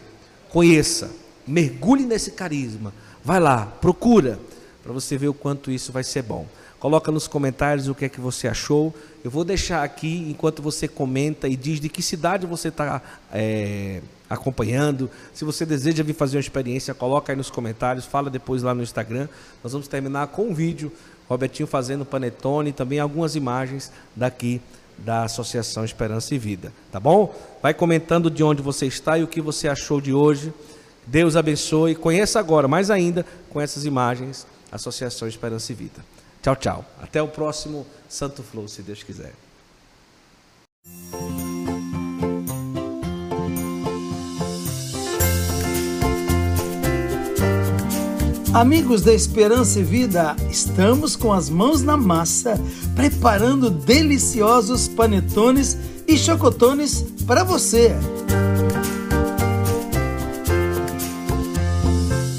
[0.50, 1.12] Conheça,
[1.46, 2.92] mergulhe nesse carisma.
[3.24, 4.40] Vai lá, procura,
[4.82, 6.48] para você ver o quanto isso vai ser bom.
[6.82, 8.92] Coloca nos comentários o que é que você achou.
[9.24, 13.00] Eu vou deixar aqui, enquanto você comenta e diz de que cidade você está
[13.32, 15.08] é, acompanhando.
[15.32, 18.82] Se você deseja vir fazer uma experiência, coloca aí nos comentários, fala depois lá no
[18.82, 19.30] Instagram.
[19.64, 20.92] Nós vamos terminar com um vídeo,
[21.30, 24.60] Robertinho fazendo panetone e também algumas imagens daqui
[24.98, 27.32] da Associação Esperança e Vida, tá bom?
[27.62, 30.52] Vai comentando de onde você está e o que você achou de hoje.
[31.06, 31.94] Deus abençoe.
[31.94, 36.21] Conheça agora, mais ainda, com essas imagens, Associação Esperança e Vida.
[36.42, 36.86] Tchau, tchau.
[37.00, 39.34] Até o próximo Santo Flow, se Deus quiser.
[48.54, 52.60] Amigos da Esperança e Vida, estamos com as mãos na massa,
[52.96, 57.92] preparando deliciosos panetones e chocotones para você.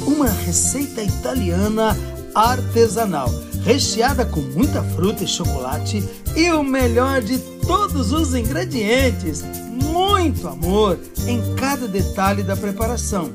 [0.06, 1.96] Uma receita italiana
[2.34, 3.30] artesanal
[3.64, 6.02] recheada com muita fruta e chocolate
[6.36, 13.30] e o melhor de todos os ingredientes, muito amor em cada detalhe da preparação.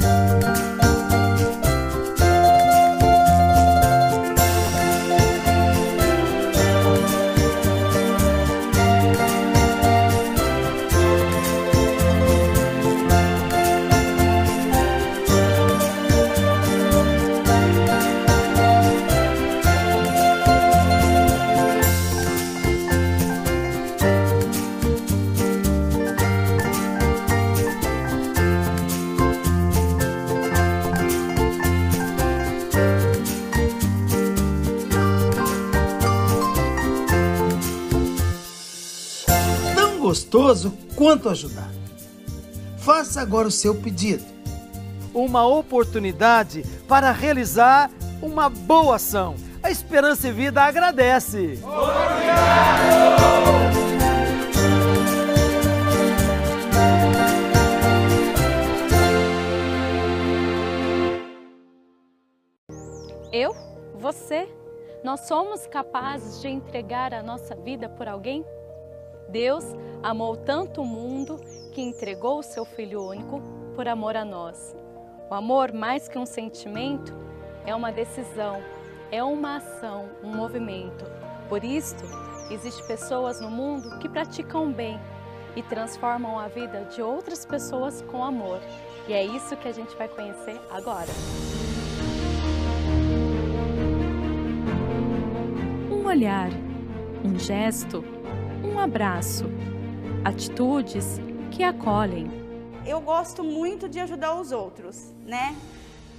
[40.37, 41.69] Gostoso quanto ajudar.
[42.77, 44.23] Faça agora o seu pedido.
[45.13, 47.89] Uma oportunidade para realizar
[48.21, 49.35] uma boa ação.
[49.63, 51.59] A Esperança e Vida agradece.
[51.63, 53.17] Obrigado!
[63.33, 63.55] Eu?
[63.99, 64.47] Você?
[65.03, 68.45] Nós somos capazes de entregar a nossa vida por alguém?
[69.29, 69.65] Deus
[70.01, 71.37] amou tanto o mundo
[71.71, 73.41] que entregou o seu Filho único
[73.75, 74.75] por amor a nós.
[75.29, 77.13] O amor, mais que um sentimento,
[77.65, 78.61] é uma decisão,
[79.11, 81.05] é uma ação, um movimento.
[81.49, 82.03] Por isto,
[82.49, 84.97] existem pessoas no mundo que praticam bem
[85.55, 88.61] e transformam a vida de outras pessoas com amor.
[89.07, 91.11] E é isso que a gente vai conhecer agora.
[95.91, 96.49] Um olhar,
[97.25, 98.03] um gesto,
[98.63, 99.45] um abraço,
[100.23, 101.19] atitudes
[101.51, 102.29] que acolhem.
[102.85, 105.55] Eu gosto muito de ajudar os outros, né?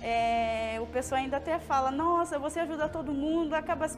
[0.02, 3.88] É, o pessoal ainda até fala, nossa, você ajuda todo mundo, acaba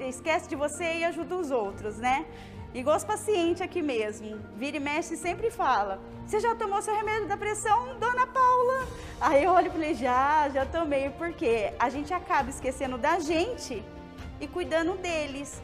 [0.00, 2.26] esquece de você e ajuda os outros, né?
[2.74, 4.36] Igual os pacientes aqui mesmo.
[4.56, 8.88] Vira e mexe sempre fala: Você já tomou seu remédio da pressão, dona Paula?
[9.20, 11.08] Aí eu olho e falei: Já, já tomei.
[11.10, 13.80] Porque a gente acaba esquecendo da gente
[14.40, 15.62] e cuidando deles.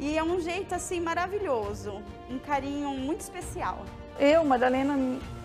[0.00, 3.84] E é um jeito assim maravilhoso, um carinho muito especial.
[4.18, 4.96] Eu, Madalena,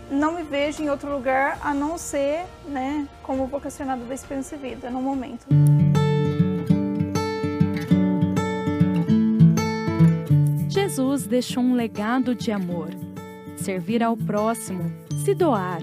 [0.09, 4.57] não me vejo em outro lugar a não ser, né, como vocacionada da Esperança e
[4.57, 5.45] Vida no momento.
[10.69, 12.89] Jesus deixou um legado de amor,
[13.57, 14.89] servir ao próximo,
[15.25, 15.81] se doar,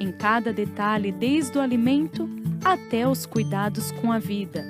[0.00, 2.26] em cada detalhe, desde o alimento
[2.64, 4.64] até os cuidados com a vida.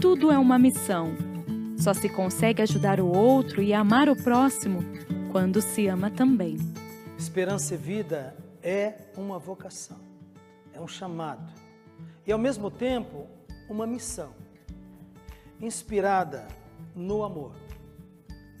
[0.00, 1.33] Tudo é uma missão.
[1.84, 4.80] Só se consegue ajudar o outro e amar o próximo
[5.30, 6.56] quando se ama também.
[7.18, 9.98] Esperança e vida é uma vocação,
[10.72, 11.52] é um chamado
[12.26, 13.26] e ao mesmo tempo
[13.68, 14.32] uma missão,
[15.60, 16.48] inspirada
[16.96, 17.52] no amor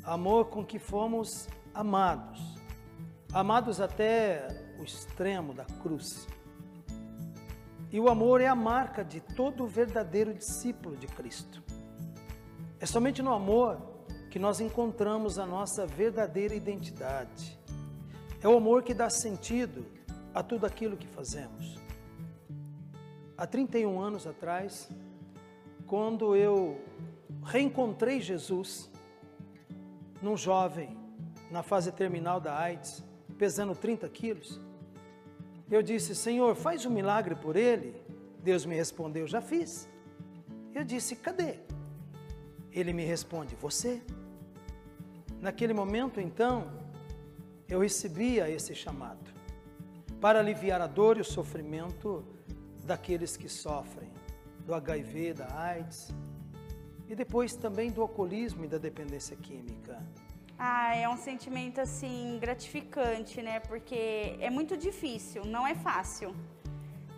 [0.04, 2.60] amor com que fomos amados,
[3.32, 6.28] amados até o extremo da cruz.
[7.90, 11.63] E o amor é a marca de todo verdadeiro discípulo de Cristo.
[12.84, 13.80] É somente no amor
[14.30, 17.58] que nós encontramos a nossa verdadeira identidade.
[18.42, 19.86] É o amor que dá sentido
[20.34, 21.78] a tudo aquilo que fazemos.
[23.38, 24.90] Há 31 anos atrás,
[25.86, 26.78] quando eu
[27.42, 28.90] reencontrei Jesus,
[30.20, 30.94] num jovem
[31.50, 33.02] na fase terminal da AIDS,
[33.38, 34.60] pesando 30 quilos.
[35.70, 37.96] Eu disse, Senhor, faz um milagre por ele.
[38.42, 39.88] Deus me respondeu, já fiz.
[40.74, 41.60] Eu disse, cadê?
[42.74, 44.02] Ele me responde, você.
[45.40, 46.70] Naquele momento, então,
[47.68, 49.32] eu recebia esse chamado
[50.20, 52.24] para aliviar a dor e o sofrimento
[52.84, 54.10] daqueles que sofrem
[54.66, 56.12] do HIV, da AIDS,
[57.08, 60.02] e depois também do alcoolismo e da dependência química.
[60.58, 63.60] Ah, é um sentimento assim gratificante, né?
[63.60, 66.34] Porque é muito difícil, não é fácil.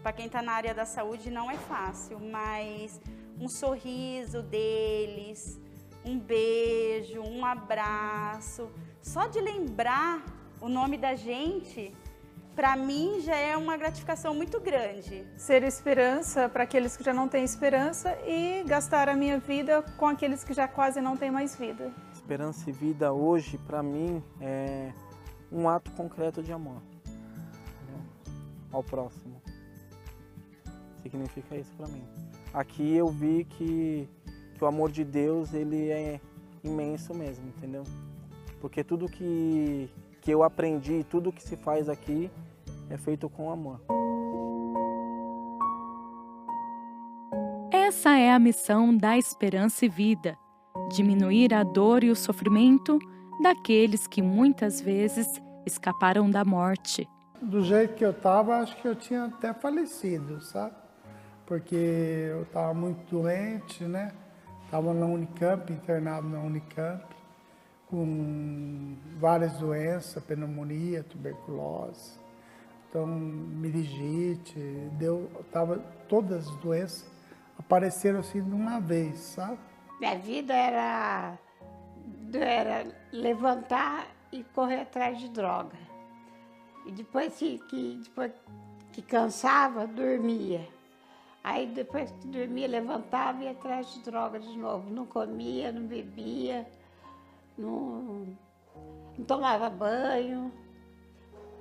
[0.02, 3.00] Para quem está na área da saúde não é fácil, mas
[3.40, 5.60] um sorriso deles,
[6.04, 8.70] um beijo, um abraço,
[9.02, 10.24] só de lembrar
[10.60, 11.94] o nome da gente
[12.56, 15.26] para mim já é uma gratificação muito grande.
[15.36, 20.06] Ser esperança para aqueles que já não têm esperança e gastar a minha vida com
[20.06, 21.92] aqueles que já quase não têm mais vida.
[22.14, 24.90] Esperança e vida hoje, para mim, é
[25.52, 26.80] um ato concreto de amor
[27.86, 28.02] né?
[28.72, 29.40] ao próximo.
[31.02, 32.02] Significa isso para mim.
[32.52, 34.08] Aqui eu vi que,
[34.54, 36.20] que o amor de Deus ele é
[36.64, 37.84] imenso mesmo, entendeu?
[38.60, 39.88] Porque tudo que,
[40.20, 42.30] que eu aprendi, tudo que se faz aqui,
[42.88, 43.80] é feito com amor.
[47.72, 50.36] Essa é a missão da Esperança e Vida:
[50.90, 52.98] diminuir a dor e o sofrimento
[53.42, 57.08] daqueles que muitas vezes escaparam da morte.
[57.40, 60.74] Do jeito que eu estava, acho que eu tinha até falecido, sabe?
[61.46, 64.12] Porque eu estava muito doente, né?
[64.64, 67.04] Estava na Unicamp, internado na Unicamp,
[67.88, 72.26] com várias doenças, pneumonia, tuberculose
[72.96, 74.58] então meningite,
[74.92, 75.78] deu, tava,
[76.08, 77.06] todas as doenças
[77.58, 79.58] apareceram assim de uma vez, sabe?
[80.00, 81.38] Minha vida era,
[82.32, 85.76] era levantar e correr atrás de droga.
[86.86, 88.32] E depois que, que, depois
[88.92, 90.66] que cansava, dormia.
[91.46, 94.90] Aí depois que dormia, levantava e ia atrás de droga de novo.
[94.90, 96.66] Não comia, não bebia,
[97.56, 98.26] não,
[99.16, 100.50] não tomava banho.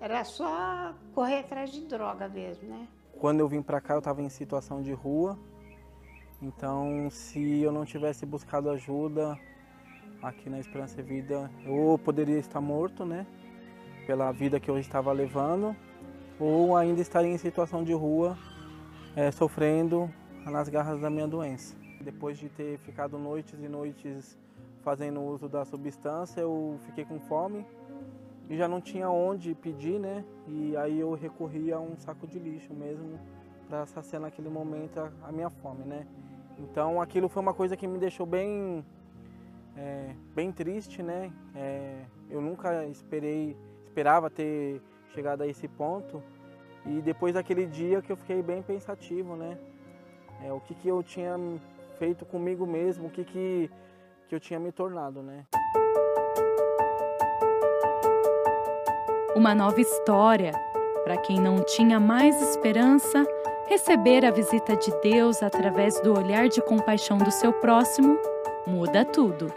[0.02, 2.88] Era só correr atrás de droga mesmo, né?
[3.20, 5.38] Quando eu vim para cá, eu estava em situação de rua.
[6.42, 9.38] Então, se eu não tivesse buscado ajuda
[10.20, 13.28] aqui na Esperança e Vida, eu poderia estar morto, né?
[14.08, 15.76] Pela vida que eu estava levando,
[16.40, 18.36] ou ainda estaria em situação de rua,
[19.16, 20.12] é, sofrendo
[20.46, 21.76] nas garras da minha doença.
[22.02, 24.38] Depois de ter ficado noites e noites
[24.84, 27.66] fazendo uso da substância, eu fiquei com fome
[28.50, 30.24] e já não tinha onde pedir, né?
[30.48, 33.20] E aí eu recorri a um saco de lixo mesmo
[33.68, 36.06] para saciar naquele momento a, a, minha fome, né?
[36.60, 38.86] Então aquilo foi uma coisa que me deixou bem,
[39.76, 41.32] é, bem triste, né?
[41.56, 44.82] É, eu nunca esperei, esperava ter
[45.14, 46.22] chegado a esse ponto
[46.86, 49.58] e depois daquele dia que eu fiquei bem pensativo, né?
[50.44, 51.36] É, o que que eu tinha
[51.98, 53.70] feito comigo mesmo, o que que
[54.28, 55.46] que eu tinha me tornado, né?
[59.36, 60.54] uma nova história
[61.04, 63.24] para quem não tinha mais esperança
[63.68, 68.18] receber a visita de Deus através do olhar de compaixão do seu próximo
[68.66, 69.54] muda tudo.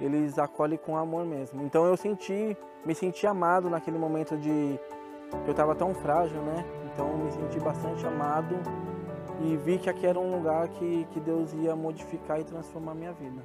[0.00, 1.62] Eles acolhem com amor mesmo.
[1.62, 4.78] Então eu senti, me senti amado naquele momento de
[5.46, 6.64] eu estava tão frágil, né?
[6.92, 8.56] Então eu me senti bastante amado
[9.40, 12.94] e vi que aqui era um lugar que, que Deus ia modificar e transformar a
[12.94, 13.42] minha vida.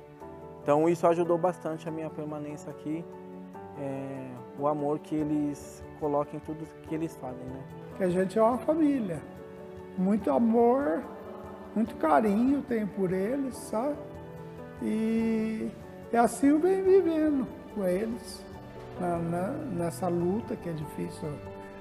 [0.61, 3.03] Então isso ajudou bastante a minha permanência aqui,
[3.80, 4.30] é,
[4.60, 7.64] o amor que eles colocam em tudo que eles fazem, né?
[7.98, 9.20] Que a gente é uma família,
[9.98, 11.02] muito amor,
[11.76, 13.95] muito carinho tem por eles, sabe?
[14.82, 15.72] E,
[16.11, 18.45] e assim eu venho vivendo com eles
[18.99, 21.30] na, na, nessa luta que é difícil,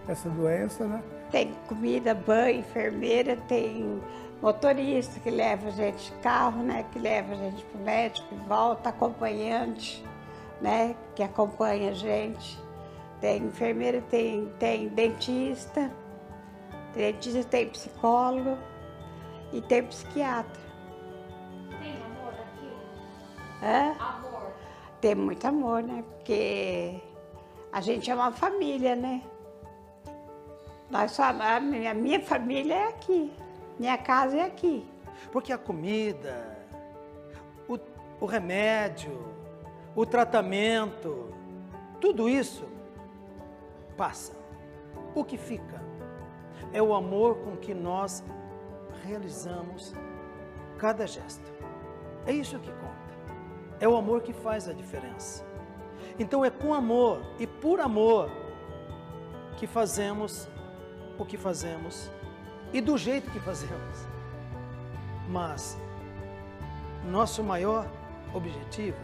[0.09, 1.03] essa doença, né?
[1.31, 4.01] Tem comida, banho, enfermeira, tem
[4.41, 6.85] motorista que leva a gente de carro, né?
[6.91, 10.03] Que leva a gente para o médico e volta, acompanhante,
[10.61, 10.97] né?
[11.15, 12.59] Que acompanha a gente.
[13.21, 15.91] Tem enfermeira, tem, tem dentista,
[16.95, 18.57] dentista tem psicólogo
[19.53, 20.63] e tem psiquiatra.
[21.81, 23.63] Tem amor aqui?
[23.63, 23.97] Hã?
[23.99, 24.53] Amor.
[25.01, 26.05] Tem muito amor, né?
[26.09, 27.01] Porque
[27.73, 29.23] a gente é uma família, né?
[30.91, 33.33] Nós só, a minha, minha família é aqui,
[33.79, 34.89] minha casa é aqui.
[35.31, 36.59] Porque a comida,
[37.69, 37.79] o,
[38.21, 39.19] o remédio,
[39.95, 41.35] o tratamento,
[42.01, 42.67] tudo isso
[43.97, 44.33] passa.
[45.15, 45.83] O que fica
[46.73, 48.23] é o amor com que nós
[49.05, 49.95] realizamos
[50.79, 51.53] cada gesto.
[52.27, 53.09] É isso que conta.
[53.81, 55.45] É o amor que faz a diferença.
[56.19, 58.31] Então é com amor e por amor
[59.57, 60.49] que fazemos
[61.19, 62.11] o que fazemos
[62.73, 64.07] e do jeito que fazemos.
[65.29, 65.77] Mas
[67.05, 67.87] nosso maior
[68.35, 68.99] objetivo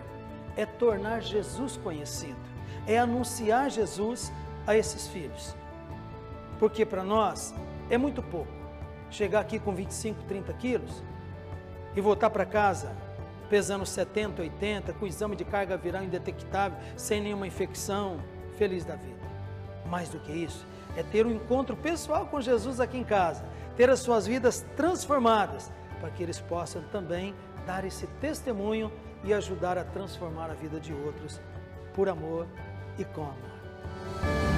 [0.56, 2.38] é tornar Jesus conhecido,
[2.86, 4.32] é anunciar Jesus
[4.66, 5.54] a esses filhos.
[6.58, 7.54] Porque para nós
[7.90, 8.52] é muito pouco
[9.10, 11.02] chegar aqui com 25, 30 quilos
[11.94, 12.94] e voltar para casa
[13.48, 18.18] pesando 70, 80, com exame de carga viral indetectável, sem nenhuma infecção,
[18.56, 19.24] feliz da vida.
[19.86, 23.44] Mais do que isso, é ter um encontro pessoal com Jesus aqui em casa,
[23.76, 27.34] ter as suas vidas transformadas, para que eles possam também
[27.66, 28.92] dar esse testemunho
[29.22, 31.40] e ajudar a transformar a vida de outros
[31.94, 32.46] por amor
[32.98, 34.53] e com amor.